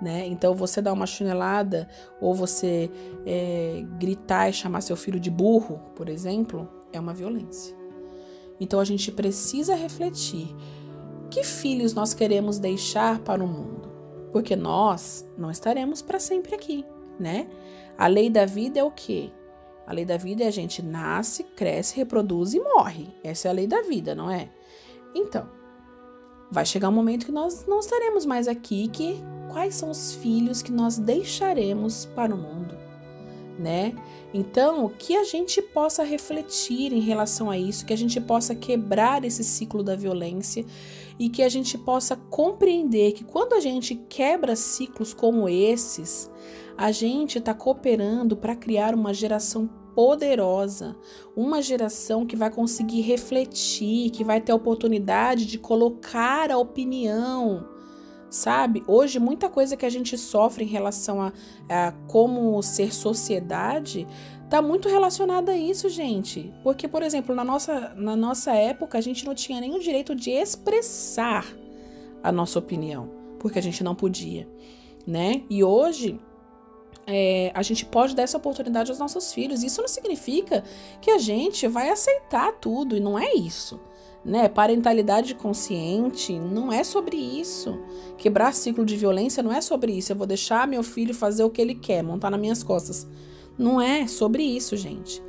Né? 0.00 0.28
Então, 0.28 0.54
você 0.54 0.80
dar 0.80 0.92
uma 0.92 1.08
chinelada 1.08 1.88
ou 2.20 2.32
você 2.32 2.88
é, 3.26 3.84
gritar 3.98 4.48
e 4.48 4.52
chamar 4.52 4.80
seu 4.80 4.94
filho 4.94 5.18
de 5.18 5.28
burro, 5.28 5.80
por 5.96 6.08
exemplo, 6.08 6.68
é 6.92 7.00
uma 7.00 7.12
violência. 7.12 7.76
Então, 8.60 8.78
a 8.78 8.84
gente 8.84 9.10
precisa 9.10 9.74
refletir 9.74 10.54
que 11.32 11.42
filhos 11.42 11.94
nós 11.94 12.14
queremos 12.14 12.60
deixar 12.60 13.18
para 13.18 13.42
o 13.42 13.48
mundo, 13.48 13.90
porque 14.30 14.54
nós 14.54 15.28
não 15.36 15.50
estaremos 15.50 16.00
para 16.00 16.20
sempre 16.20 16.54
aqui, 16.54 16.84
né? 17.18 17.48
A 18.02 18.08
lei 18.08 18.28
da 18.28 18.44
vida 18.44 18.80
é 18.80 18.82
o 18.82 18.90
quê? 18.90 19.30
A 19.86 19.92
lei 19.92 20.04
da 20.04 20.16
vida 20.16 20.42
é 20.42 20.48
a 20.48 20.50
gente 20.50 20.82
nasce, 20.82 21.44
cresce, 21.44 21.94
reproduz 21.94 22.52
e 22.52 22.58
morre. 22.58 23.14
Essa 23.22 23.46
é 23.46 23.50
a 23.52 23.54
lei 23.54 23.68
da 23.68 23.80
vida, 23.82 24.12
não 24.12 24.28
é? 24.28 24.50
Então, 25.14 25.48
vai 26.50 26.66
chegar 26.66 26.88
um 26.88 26.92
momento 26.92 27.24
que 27.24 27.30
nós 27.30 27.64
não 27.64 27.78
estaremos 27.78 28.26
mais 28.26 28.48
aqui, 28.48 28.88
que 28.88 29.22
quais 29.52 29.76
são 29.76 29.88
os 29.88 30.16
filhos 30.16 30.62
que 30.62 30.72
nós 30.72 30.98
deixaremos 30.98 32.04
para 32.06 32.34
o 32.34 32.36
mundo, 32.36 32.76
né? 33.58 33.94
Então, 34.32 34.88
que 34.88 35.16
a 35.16 35.24
gente 35.24 35.60
possa 35.60 36.02
refletir 36.02 36.92
em 36.92 37.00
relação 37.00 37.50
a 37.50 37.58
isso, 37.58 37.84
que 37.84 37.92
a 37.92 37.98
gente 37.98 38.20
possa 38.20 38.54
quebrar 38.54 39.24
esse 39.24 39.44
ciclo 39.44 39.82
da 39.82 39.94
violência 39.94 40.64
e 41.18 41.28
que 41.28 41.42
a 41.42 41.48
gente 41.48 41.76
possa 41.76 42.16
compreender 42.16 43.12
que 43.12 43.24
quando 43.24 43.52
a 43.52 43.60
gente 43.60 43.94
quebra 43.94 44.56
ciclos 44.56 45.12
como 45.12 45.48
esses, 45.48 46.30
a 46.76 46.90
gente 46.90 47.38
está 47.38 47.52
cooperando 47.52 48.36
para 48.36 48.56
criar 48.56 48.94
uma 48.94 49.12
geração 49.12 49.68
poderosa, 49.94 50.96
uma 51.36 51.60
geração 51.60 52.24
que 52.24 52.34
vai 52.34 52.50
conseguir 52.50 53.02
refletir, 53.02 54.10
que 54.10 54.24
vai 54.24 54.40
ter 54.40 54.52
a 54.52 54.56
oportunidade 54.56 55.46
de 55.46 55.58
colocar 55.58 56.50
a 56.50 56.56
opinião, 56.56 57.68
sabe? 58.32 58.82
Hoje, 58.86 59.18
muita 59.18 59.48
coisa 59.48 59.76
que 59.76 59.84
a 59.84 59.90
gente 59.90 60.16
sofre 60.16 60.64
em 60.64 60.68
relação 60.68 61.20
a, 61.20 61.32
a 61.68 61.92
como 62.08 62.60
ser 62.62 62.92
sociedade 62.92 64.06
tá 64.48 64.60
muito 64.60 64.88
relacionada 64.88 65.52
a 65.52 65.56
isso, 65.56 65.88
gente. 65.88 66.52
Porque, 66.62 66.88
por 66.88 67.02
exemplo, 67.02 67.34
na 67.34 67.44
nossa, 67.44 67.94
na 67.94 68.16
nossa 68.16 68.52
época, 68.52 68.98
a 68.98 69.00
gente 69.00 69.24
não 69.24 69.34
tinha 69.34 69.60
o 69.74 69.78
direito 69.78 70.14
de 70.14 70.30
expressar 70.30 71.46
a 72.22 72.32
nossa 72.32 72.58
opinião, 72.58 73.10
porque 73.38 73.58
a 73.58 73.62
gente 73.62 73.84
não 73.84 73.94
podia, 73.94 74.48
né? 75.06 75.42
E 75.50 75.62
hoje 75.62 76.18
é, 77.06 77.50
a 77.54 77.62
gente 77.62 77.84
pode 77.84 78.14
dar 78.14 78.22
essa 78.22 78.36
oportunidade 78.36 78.90
aos 78.90 78.98
nossos 78.98 79.32
filhos. 79.32 79.62
Isso 79.62 79.80
não 79.80 79.88
significa 79.88 80.62
que 81.00 81.10
a 81.10 81.18
gente 81.18 81.66
vai 81.66 81.90
aceitar 81.90 82.52
tudo, 82.52 82.96
e 82.96 83.00
não 83.00 83.18
é 83.18 83.34
isso. 83.34 83.80
Né? 84.24 84.48
Parentalidade 84.48 85.34
consciente 85.34 86.38
não 86.38 86.72
é 86.72 86.84
sobre 86.84 87.16
isso. 87.16 87.78
Quebrar 88.16 88.54
ciclo 88.54 88.84
de 88.84 88.96
violência 88.96 89.42
não 89.42 89.52
é 89.52 89.60
sobre 89.60 89.92
isso. 89.92 90.12
Eu 90.12 90.16
vou 90.16 90.26
deixar 90.26 90.66
meu 90.68 90.82
filho 90.82 91.14
fazer 91.14 91.42
o 91.42 91.50
que 91.50 91.60
ele 91.60 91.74
quer, 91.74 92.02
montar 92.02 92.30
nas 92.30 92.40
minhas 92.40 92.62
costas. 92.62 93.08
Não 93.58 93.80
é 93.80 94.06
sobre 94.06 94.42
isso, 94.42 94.76
gente. 94.76 95.22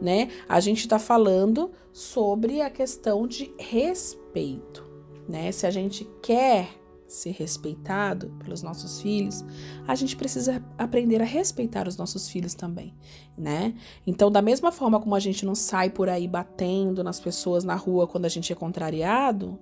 Né? 0.00 0.28
A 0.48 0.60
gente 0.60 0.80
está 0.80 0.98
falando 0.98 1.70
sobre 1.92 2.60
a 2.60 2.68
questão 2.68 3.26
de 3.26 3.54
respeito. 3.58 4.84
Né? 5.26 5.50
Se 5.50 5.66
a 5.66 5.70
gente 5.70 6.06
quer 6.20 6.68
ser 7.14 7.30
respeitado 7.32 8.28
pelos 8.38 8.62
nossos 8.62 9.00
filhos, 9.00 9.44
a 9.86 9.94
gente 9.94 10.16
precisa 10.16 10.62
aprender 10.76 11.20
a 11.22 11.24
respeitar 11.24 11.86
os 11.88 11.96
nossos 11.96 12.28
filhos 12.28 12.54
também, 12.54 12.94
né? 13.36 13.74
Então, 14.06 14.30
da 14.30 14.42
mesma 14.42 14.72
forma 14.72 15.00
como 15.00 15.14
a 15.14 15.20
gente 15.20 15.46
não 15.46 15.54
sai 15.54 15.90
por 15.90 16.08
aí 16.08 16.26
batendo 16.26 17.04
nas 17.04 17.20
pessoas 17.20 17.64
na 17.64 17.74
rua 17.74 18.06
quando 18.06 18.24
a 18.24 18.28
gente 18.28 18.52
é 18.52 18.56
contrariado, 18.56 19.58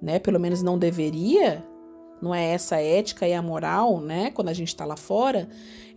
né? 0.00 0.18
Pelo 0.18 0.40
menos 0.40 0.62
não 0.62 0.78
deveria, 0.78 1.64
não 2.20 2.34
é 2.34 2.52
essa 2.52 2.76
a 2.76 2.82
ética 2.82 3.26
e 3.26 3.34
a 3.34 3.42
moral, 3.42 4.00
né? 4.00 4.30
Quando 4.30 4.48
a 4.48 4.52
gente 4.52 4.68
está 4.68 4.84
lá 4.84 4.96
fora, 4.96 5.48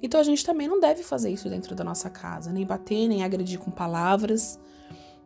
então 0.01 0.19
a 0.19 0.23
gente 0.23 0.43
também 0.43 0.67
não 0.67 0.79
deve 0.79 1.03
fazer 1.03 1.29
isso 1.29 1.49
dentro 1.49 1.75
da 1.75 1.83
nossa 1.83 2.09
casa, 2.09 2.51
nem 2.51 2.65
bater, 2.65 3.07
nem 3.07 3.23
agredir 3.23 3.59
com 3.59 3.69
palavras, 3.69 4.59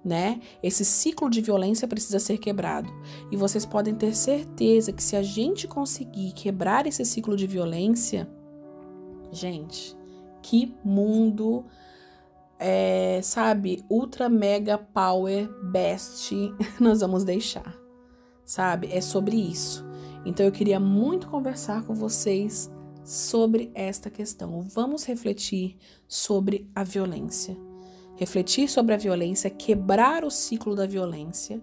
né? 0.03 0.39
Esse 0.63 0.85
ciclo 0.85 1.29
de 1.29 1.41
violência 1.41 1.88
precisa 1.88 2.19
ser 2.19 2.38
quebrado. 2.38 2.89
E 3.31 3.35
vocês 3.35 3.65
podem 3.65 3.93
ter 3.93 4.15
certeza 4.15 4.93
que 4.93 5.03
se 5.03 5.15
a 5.15 5.21
gente 5.21 5.67
conseguir 5.67 6.31
quebrar 6.33 6.88
esse 6.88 7.03
ciclo 7.05 7.35
de 7.35 7.45
violência, 7.45 8.29
gente, 9.31 9.95
que 10.41 10.73
mundo 10.83 11.65
é, 12.57 13.21
sabe, 13.21 13.83
ultra 13.89 14.29
mega 14.29 14.77
power 14.77 15.49
best 15.63 16.33
nós 16.79 17.01
vamos 17.01 17.23
deixar. 17.23 17.77
Sabe? 18.45 18.89
É 18.91 19.01
sobre 19.01 19.35
isso. 19.35 19.85
Então 20.25 20.45
eu 20.45 20.51
queria 20.51 20.79
muito 20.79 21.27
conversar 21.27 21.83
com 21.83 21.93
vocês 21.93 22.71
sobre 23.03 23.71
esta 23.73 24.09
questão. 24.09 24.62
Vamos 24.62 25.05
refletir 25.05 25.77
sobre 26.07 26.69
a 26.73 26.83
violência 26.83 27.68
refletir 28.19 28.67
sobre 28.67 28.93
a 28.93 28.97
violência, 28.97 29.49
quebrar 29.49 30.25
o 30.25 30.29
ciclo 30.29 30.75
da 30.75 30.86
violência, 30.86 31.62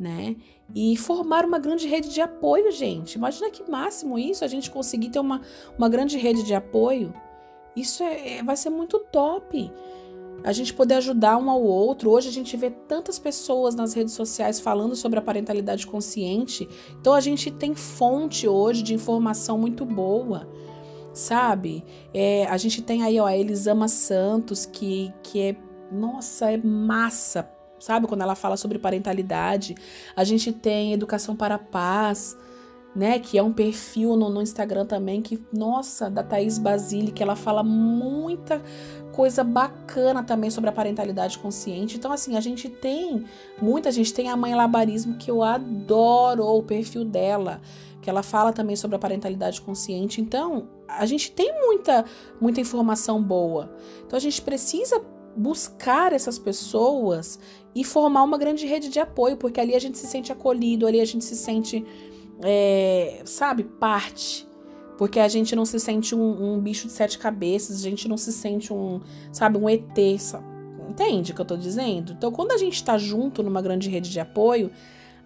né? 0.00 0.36
E 0.74 0.96
formar 0.96 1.44
uma 1.44 1.58
grande 1.58 1.86
rede 1.86 2.08
de 2.08 2.20
apoio, 2.22 2.72
gente. 2.72 3.14
Imagina 3.14 3.50
que 3.50 3.70
máximo 3.70 4.18
isso, 4.18 4.42
a 4.42 4.48
gente 4.48 4.70
conseguir 4.70 5.10
ter 5.10 5.18
uma, 5.18 5.42
uma 5.76 5.88
grande 5.88 6.16
rede 6.16 6.42
de 6.42 6.54
apoio. 6.54 7.12
Isso 7.76 8.02
é, 8.02 8.38
é, 8.38 8.42
vai 8.42 8.56
ser 8.56 8.70
muito 8.70 8.98
top. 9.12 9.70
A 10.42 10.52
gente 10.52 10.72
poder 10.72 10.94
ajudar 10.94 11.36
um 11.36 11.50
ao 11.50 11.62
outro. 11.62 12.10
Hoje 12.10 12.28
a 12.28 12.32
gente 12.32 12.56
vê 12.56 12.70
tantas 12.70 13.18
pessoas 13.18 13.74
nas 13.74 13.92
redes 13.92 14.14
sociais 14.14 14.58
falando 14.58 14.96
sobre 14.96 15.18
a 15.18 15.22
parentalidade 15.22 15.86
consciente. 15.86 16.66
Então 16.98 17.12
a 17.12 17.20
gente 17.20 17.50
tem 17.50 17.74
fonte 17.74 18.48
hoje 18.48 18.82
de 18.82 18.94
informação 18.94 19.58
muito 19.58 19.84
boa 19.84 20.48
sabe? 21.12 21.84
É, 22.14 22.46
a 22.46 22.56
gente 22.56 22.80
tem 22.80 23.02
aí 23.02 23.18
ó, 23.18 23.26
a 23.26 23.36
Elisama 23.36 23.88
Santos, 23.88 24.64
que, 24.64 25.12
que 25.20 25.40
é 25.40 25.56
nossa, 25.90 26.50
é 26.50 26.56
massa, 26.56 27.48
sabe? 27.78 28.06
Quando 28.06 28.22
ela 28.22 28.34
fala 28.34 28.56
sobre 28.56 28.78
parentalidade. 28.78 29.74
A 30.16 30.24
gente 30.24 30.52
tem 30.52 30.92
Educação 30.92 31.36
para 31.36 31.56
a 31.56 31.58
Paz, 31.58 32.36
né? 32.94 33.18
Que 33.18 33.38
é 33.38 33.42
um 33.42 33.52
perfil 33.52 34.16
no, 34.16 34.28
no 34.28 34.42
Instagram 34.42 34.86
também, 34.86 35.22
que, 35.22 35.42
nossa, 35.52 36.10
da 36.10 36.22
Thaís 36.22 36.58
Basile, 36.58 37.12
que 37.12 37.22
ela 37.22 37.36
fala 37.36 37.62
muita 37.62 38.62
coisa 39.12 39.42
bacana 39.42 40.22
também 40.22 40.50
sobre 40.50 40.70
a 40.70 40.72
parentalidade 40.72 41.38
consciente. 41.38 41.96
Então, 41.96 42.12
assim, 42.12 42.36
a 42.36 42.40
gente 42.40 42.68
tem, 42.68 43.24
muita 43.60 43.90
gente 43.90 44.12
tem 44.14 44.28
a 44.28 44.36
Mãe 44.36 44.54
Labarismo, 44.54 45.16
que 45.16 45.30
eu 45.30 45.42
adoro 45.42 46.44
o 46.44 46.62
perfil 46.62 47.04
dela, 47.04 47.60
que 48.00 48.08
ela 48.08 48.22
fala 48.22 48.52
também 48.52 48.76
sobre 48.76 48.96
a 48.96 48.98
parentalidade 48.98 49.60
consciente. 49.60 50.20
Então, 50.20 50.68
a 50.88 51.04
gente 51.04 51.32
tem 51.32 51.52
muita, 51.60 52.04
muita 52.40 52.60
informação 52.60 53.22
boa. 53.22 53.70
Então, 54.06 54.16
a 54.16 54.20
gente 54.20 54.40
precisa 54.40 55.02
buscar 55.38 56.12
essas 56.12 56.38
pessoas 56.38 57.38
e 57.74 57.84
formar 57.84 58.24
uma 58.24 58.36
grande 58.36 58.66
rede 58.66 58.88
de 58.88 58.98
apoio, 58.98 59.36
porque 59.36 59.60
ali 59.60 59.74
a 59.74 59.78
gente 59.78 59.96
se 59.96 60.06
sente 60.06 60.32
acolhido, 60.32 60.86
ali 60.86 61.00
a 61.00 61.04
gente 61.04 61.24
se 61.24 61.36
sente, 61.36 61.84
é, 62.42 63.22
sabe, 63.24 63.62
parte. 63.62 64.46
Porque 64.98 65.20
a 65.20 65.28
gente 65.28 65.54
não 65.54 65.64
se 65.64 65.78
sente 65.78 66.12
um, 66.12 66.54
um, 66.54 66.60
bicho 66.60 66.88
de 66.88 66.92
sete 66.92 67.18
cabeças, 67.18 67.76
a 67.76 67.88
gente 67.88 68.08
não 68.08 68.16
se 68.16 68.32
sente 68.32 68.72
um, 68.72 69.00
sabe, 69.32 69.56
um 69.56 69.68
ET. 69.68 69.96
Sabe? 70.18 70.44
Entende 70.88 71.30
o 71.30 71.34
que 71.36 71.40
eu 71.40 71.44
tô 71.44 71.56
dizendo? 71.56 72.14
Então, 72.14 72.32
quando 72.32 72.50
a 72.50 72.56
gente 72.56 72.82
tá 72.82 72.98
junto 72.98 73.40
numa 73.40 73.62
grande 73.62 73.88
rede 73.88 74.10
de 74.10 74.18
apoio, 74.18 74.72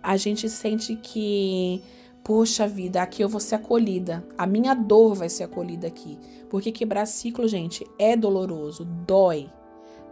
a 0.03 0.19
gente 0.19 0.47
sente 0.51 0.97
que, 0.97 1.83
poxa 2.23 2.69
vida, 2.69 3.01
aqui 3.01 3.23
eu 3.23 3.31
vou 3.31 3.41
ser 3.41 3.55
acolhida. 3.55 4.23
A 4.37 4.47
minha 4.47 4.75
dor 4.75 5.15
vai 5.15 5.31
ser 5.31 5.45
acolhida 5.45 5.87
aqui. 5.87 6.19
Porque 6.51 6.71
quebrar 6.71 7.07
ciclo, 7.07 7.49
gente, 7.49 7.87
é 7.99 8.15
doloroso, 8.15 8.85
dói 8.85 9.49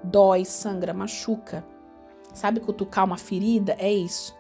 dói, 0.03 0.45
sangra, 0.45 0.93
machuca. 0.93 1.65
Sabe 2.35 2.61
cutucar 2.61 3.05
uma 3.05 3.17
ferida? 3.17 3.77
É 3.79 3.93
isso. 3.93 4.39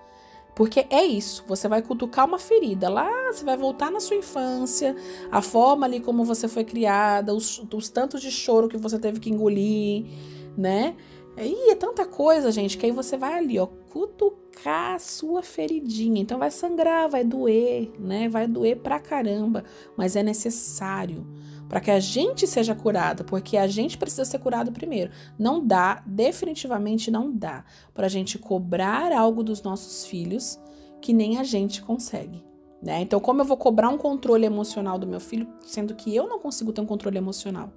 Porque 0.54 0.86
é 0.90 1.04
isso, 1.04 1.44
você 1.46 1.68
vai 1.68 1.80
cutucar 1.80 2.26
uma 2.26 2.38
ferida 2.38 2.88
lá, 2.88 3.32
você 3.32 3.44
vai 3.44 3.56
voltar 3.56 3.90
na 3.90 4.00
sua 4.00 4.16
infância, 4.16 4.94
a 5.30 5.40
forma 5.40 5.86
ali 5.86 6.00
como 6.00 6.24
você 6.24 6.48
foi 6.48 6.64
criada, 6.64 7.32
os, 7.32 7.62
os 7.72 7.88
tantos 7.88 8.20
de 8.20 8.30
choro 8.30 8.68
que 8.68 8.76
você 8.76 8.98
teve 8.98 9.20
que 9.20 9.30
engolir, 9.30 10.04
né? 10.58 10.96
Aí 11.36 11.70
é 11.70 11.74
tanta 11.74 12.04
coisa, 12.04 12.50
gente, 12.52 12.76
que 12.76 12.84
aí 12.84 12.92
você 12.92 13.16
vai 13.16 13.38
ali, 13.38 13.58
ó, 13.58 13.66
cutucar 13.66 14.96
a 14.96 14.98
sua 14.98 15.42
feridinha. 15.42 16.20
Então 16.20 16.38
vai 16.38 16.50
sangrar, 16.50 17.08
vai 17.08 17.24
doer, 17.24 17.90
né? 17.98 18.28
Vai 18.28 18.46
doer 18.46 18.76
pra 18.76 18.98
caramba, 18.98 19.64
mas 19.96 20.16
é 20.16 20.22
necessário 20.22 21.24
para 21.70 21.80
que 21.80 21.90
a 21.92 22.00
gente 22.00 22.48
seja 22.48 22.74
curado, 22.74 23.24
porque 23.24 23.56
a 23.56 23.68
gente 23.68 23.96
precisa 23.96 24.24
ser 24.24 24.40
curado 24.40 24.72
primeiro. 24.72 25.12
Não 25.38 25.64
dá, 25.64 26.02
definitivamente 26.04 27.12
não 27.12 27.32
dá, 27.32 27.64
para 27.94 28.06
a 28.06 28.10
gente 28.10 28.36
cobrar 28.40 29.12
algo 29.12 29.44
dos 29.44 29.62
nossos 29.62 30.04
filhos 30.04 30.58
que 31.00 31.12
nem 31.12 31.38
a 31.38 31.44
gente 31.44 31.80
consegue. 31.80 32.44
Né? 32.82 33.02
Então, 33.02 33.20
como 33.20 33.42
eu 33.42 33.44
vou 33.44 33.56
cobrar 33.56 33.88
um 33.88 33.96
controle 33.96 34.44
emocional 34.44 34.98
do 34.98 35.06
meu 35.06 35.20
filho, 35.20 35.46
sendo 35.60 35.94
que 35.94 36.14
eu 36.14 36.26
não 36.26 36.40
consigo 36.40 36.72
ter 36.72 36.80
um 36.80 36.86
controle 36.86 37.18
emocional? 37.18 37.72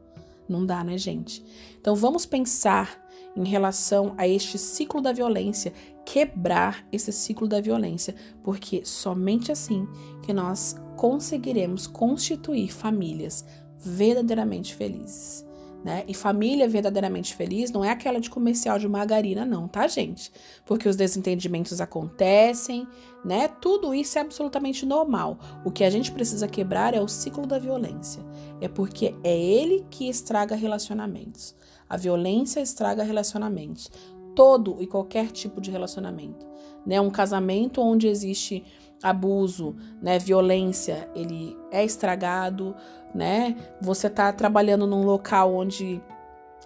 Não 0.49 0.65
dá, 0.65 0.84
né, 0.84 0.97
gente? 0.97 1.45
Então, 1.79 1.95
vamos 1.95 2.25
pensar 2.25 2.99
em 3.36 3.45
relação 3.45 4.15
a 4.17 4.27
este 4.27 4.58
ciclo 4.58 5.01
da 5.01 5.12
violência, 5.12 5.71
quebrar 6.03 6.84
esse 6.91 7.12
ciclo 7.12 7.47
da 7.47 7.62
violência, 7.62 8.15
porque 8.43 8.84
somente 8.84 9.51
assim 9.51 9.88
que 10.23 10.34
nós 10.34 10.75
conseguiremos 10.95 11.88
constituir 11.88 12.71
famílias 12.71 13.45
verdadeiramente 13.84 14.74
felizes. 14.76 15.46
Né? 15.84 16.06
E 16.08 16.13
família 16.13 16.67
verdadeiramente 16.67 17.36
feliz 17.36 17.69
não 17.69 17.84
é 17.84 17.89
aquela 17.89 18.22
de 18.22 18.30
comercial 18.30 18.80
de 18.80 18.88
margarina, 18.88 19.46
não, 19.46 19.67
tá, 19.67 19.86
gente? 19.86 20.32
Porque 20.65 20.88
os 20.88 20.96
desentendimentos 20.96 21.82
acontecem, 21.82 22.88
né? 23.24 23.50
Tudo 23.50 23.93
isso 23.93 24.17
é 24.17 24.22
absolutamente 24.22 24.86
normal. 24.86 25.38
O 25.65 25.69
que 25.69 25.84
a 25.84 25.89
gente 25.89 26.10
precisa 26.10 26.48
quebrar 26.48 26.93
é 26.93 27.02
o 27.02 27.08
ciclo 27.10 27.46
da 27.46 27.60
violência. 27.60 28.24
É 28.62 28.69
porque 28.69 29.13
é 29.26 29.38
ele 29.38 29.86
que 29.89 30.08
estraga 30.08 30.56
relacionamentos. 30.56 31.54
A 31.89 31.98
violência 31.98 32.62
estraga 32.62 33.04
relacionamentos. 33.04 33.91
Todo 34.34 34.82
e 34.82 34.88
qualquer 34.88 35.32
tipo 35.32 35.60
de 35.60 35.69
relacionamento. 35.69 36.48
Né? 36.86 37.02
Um 37.02 37.10
casamento 37.10 37.82
onde 37.82 38.08
existe 38.08 38.63
abuso, 39.04 39.76
né, 40.02 40.17
violência, 40.17 41.10
ele 41.13 41.58
é 41.69 41.84
estragado, 41.84 42.74
né? 43.13 43.56
Você 43.82 44.10
tá 44.10 44.32
trabalhando 44.32 44.88
num 44.88 45.04
local 45.04 45.54
onde 45.54 46.02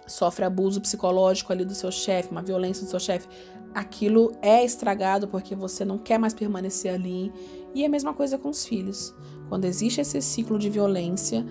sofre 0.06 0.44
abuso 0.44 0.80
psicológico 0.80 1.52
ali 1.52 1.64
do 1.64 1.74
seu 1.74 1.92
chefe, 1.92 2.30
uma 2.30 2.42
violência 2.42 2.84
do 2.84 2.90
seu 2.90 2.98
chefe, 2.98 3.28
aquilo 3.74 4.32
é 4.40 4.64
estragado 4.64 5.28
porque 5.28 5.54
você 5.54 5.84
não 5.84 5.98
quer 5.98 6.18
mais 6.18 6.34
permanecer 6.34 6.94
ali. 6.94 7.32
E 7.74 7.82
é 7.82 7.86
a 7.86 7.90
mesma 7.90 8.14
coisa 8.14 8.38
com 8.38 8.48
os 8.48 8.64
filhos. 8.64 9.14
Quando 9.48 9.64
existe 9.66 10.00
esse 10.00 10.20
ciclo 10.22 10.58
de 10.58 10.70
violência, 10.70 11.44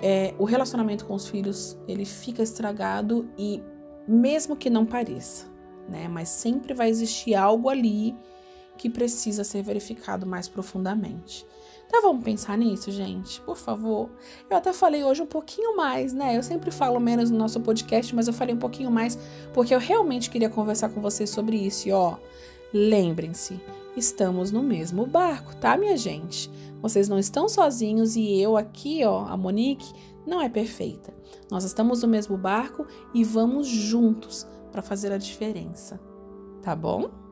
é, 0.00 0.34
o 0.38 0.44
relacionamento 0.44 1.04
com 1.04 1.14
os 1.14 1.28
filhos 1.28 1.76
ele 1.88 2.04
fica 2.04 2.42
estragado 2.42 3.28
e 3.36 3.62
mesmo 4.06 4.56
que 4.56 4.70
não 4.70 4.86
pareça, 4.86 5.46
né? 5.88 6.08
Mas 6.08 6.28
sempre 6.28 6.72
vai 6.72 6.88
existir 6.88 7.34
algo 7.34 7.68
ali 7.68 8.14
que 8.76 8.88
precisa 8.88 9.42
ser 9.42 9.62
verificado 9.62 10.26
mais 10.26 10.48
profundamente. 10.48 11.44
Então 11.88 12.02
vamos 12.02 12.22
pensar 12.22 12.56
nisso, 12.58 12.90
gente, 12.90 13.40
por 13.40 13.56
favor. 13.56 14.10
Eu 14.48 14.58
até 14.58 14.74
falei 14.74 15.02
hoje 15.02 15.22
um 15.22 15.26
pouquinho 15.26 15.74
mais, 15.74 16.12
né? 16.12 16.36
Eu 16.36 16.42
sempre 16.42 16.70
falo 16.70 17.00
menos 17.00 17.30
no 17.30 17.38
nosso 17.38 17.58
podcast, 17.60 18.14
mas 18.14 18.28
eu 18.28 18.34
falei 18.34 18.54
um 18.54 18.58
pouquinho 18.58 18.90
mais 18.90 19.18
porque 19.54 19.74
eu 19.74 19.78
realmente 19.78 20.28
queria 20.28 20.50
conversar 20.50 20.90
com 20.90 21.00
vocês 21.00 21.30
sobre 21.30 21.56
isso. 21.56 21.88
E 21.88 21.92
ó, 21.92 22.16
lembrem-se, 22.74 23.58
estamos 23.96 24.52
no 24.52 24.62
mesmo 24.62 25.06
barco, 25.06 25.56
tá, 25.56 25.78
minha 25.78 25.96
gente? 25.96 26.50
Vocês 26.82 27.08
não 27.08 27.18
estão 27.18 27.48
sozinhos 27.48 28.16
e 28.16 28.38
eu 28.38 28.56
aqui, 28.56 29.02
ó, 29.04 29.24
a 29.26 29.36
Monique, 29.36 29.90
não 30.26 30.42
é 30.42 30.48
perfeita. 30.48 31.14
Nós 31.50 31.64
estamos 31.64 32.02
no 32.02 32.08
mesmo 32.08 32.36
barco 32.36 32.86
e 33.14 33.24
vamos 33.24 33.66
juntos 33.66 34.46
para 34.70 34.82
fazer 34.82 35.10
a 35.10 35.18
diferença, 35.18 35.98
tá 36.62 36.76
bom? 36.76 37.27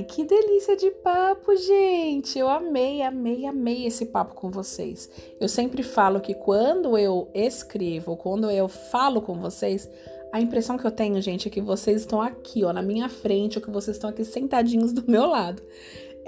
Ai, 0.00 0.04
que 0.04 0.24
delícia 0.24 0.74
de 0.78 0.90
papo, 0.90 1.54
gente! 1.54 2.38
Eu 2.38 2.48
amei, 2.48 3.02
amei, 3.02 3.44
amei 3.44 3.86
esse 3.86 4.06
papo 4.06 4.34
com 4.34 4.50
vocês. 4.50 5.10
Eu 5.38 5.46
sempre 5.46 5.82
falo 5.82 6.20
que 6.20 6.32
quando 6.32 6.96
eu 6.96 7.30
escrevo, 7.34 8.16
quando 8.16 8.50
eu 8.50 8.66
falo 8.66 9.20
com 9.20 9.38
vocês, 9.38 9.90
a 10.32 10.40
impressão 10.40 10.78
que 10.78 10.86
eu 10.86 10.90
tenho, 10.90 11.20
gente, 11.20 11.48
é 11.48 11.50
que 11.50 11.60
vocês 11.60 12.00
estão 12.00 12.22
aqui, 12.22 12.64
ó, 12.64 12.72
na 12.72 12.80
minha 12.80 13.10
frente, 13.10 13.58
ou 13.58 13.62
que 13.62 13.70
vocês 13.70 13.98
estão 13.98 14.08
aqui 14.08 14.24
sentadinhos 14.24 14.90
do 14.94 15.04
meu 15.06 15.26
lado. 15.26 15.62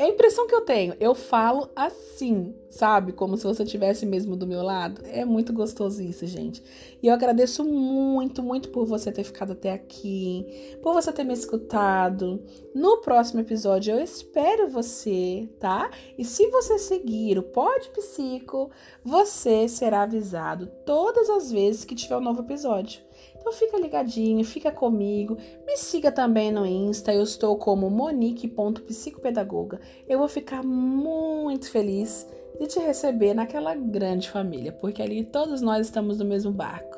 É 0.02 0.06
a 0.06 0.08
impressão 0.08 0.48
que 0.48 0.54
eu 0.54 0.62
tenho. 0.62 0.96
Eu 0.98 1.14
falo 1.14 1.70
assim, 1.76 2.56
sabe? 2.68 3.12
Como 3.12 3.36
se 3.36 3.44
você 3.44 3.62
estivesse 3.62 4.04
mesmo 4.04 4.34
do 4.34 4.48
meu 4.48 4.60
lado. 4.60 5.00
É 5.04 5.24
muito 5.24 5.52
gostoso 5.52 6.02
isso, 6.02 6.26
gente. 6.26 6.60
E 7.00 7.06
eu 7.06 7.14
agradeço 7.14 7.62
muito, 7.64 8.42
muito 8.42 8.70
por 8.70 8.84
você 8.84 9.12
ter 9.12 9.22
ficado 9.22 9.52
até 9.52 9.70
aqui, 9.70 10.76
por 10.82 10.92
você 10.92 11.12
ter 11.12 11.22
me 11.22 11.32
escutado. 11.32 12.42
No 12.74 13.00
próximo 13.00 13.42
episódio 13.42 13.94
eu 13.94 14.00
espero 14.02 14.68
você, 14.68 15.48
tá? 15.60 15.88
E 16.18 16.24
se 16.24 16.48
você 16.48 16.80
seguir 16.80 17.38
o 17.38 17.44
Pod 17.44 17.88
Psico, 17.90 18.72
você 19.04 19.68
será 19.68 20.02
avisado 20.02 20.66
todas 20.84 21.30
as 21.30 21.52
vezes 21.52 21.84
que 21.84 21.94
tiver 21.94 22.16
um 22.16 22.20
novo 22.20 22.42
episódio. 22.42 23.00
Então 23.42 23.52
fica 23.52 23.76
ligadinho, 23.76 24.44
fica 24.44 24.70
comigo. 24.70 25.36
Me 25.66 25.76
siga 25.76 26.12
também 26.12 26.52
no 26.52 26.64
Insta, 26.64 27.12
eu 27.12 27.24
estou 27.24 27.56
como 27.56 27.90
monique.psicopedagoga. 27.90 29.80
Eu 30.08 30.20
vou 30.20 30.28
ficar 30.28 30.62
muito 30.62 31.68
feliz 31.68 32.24
de 32.60 32.68
te 32.68 32.78
receber 32.78 33.34
naquela 33.34 33.74
grande 33.74 34.30
família, 34.30 34.70
porque 34.70 35.02
ali 35.02 35.24
todos 35.24 35.60
nós 35.60 35.86
estamos 35.86 36.18
no 36.18 36.24
mesmo 36.24 36.52
barco. 36.52 36.96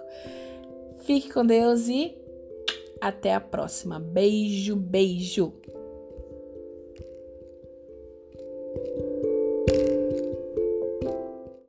Fique 1.01 1.33
com 1.33 1.47
Deus 1.47 1.89
e 1.89 2.15
até 3.01 3.33
a 3.35 3.41
próxima. 3.41 3.99
Beijo, 3.99 4.77
beijo. 4.77 5.51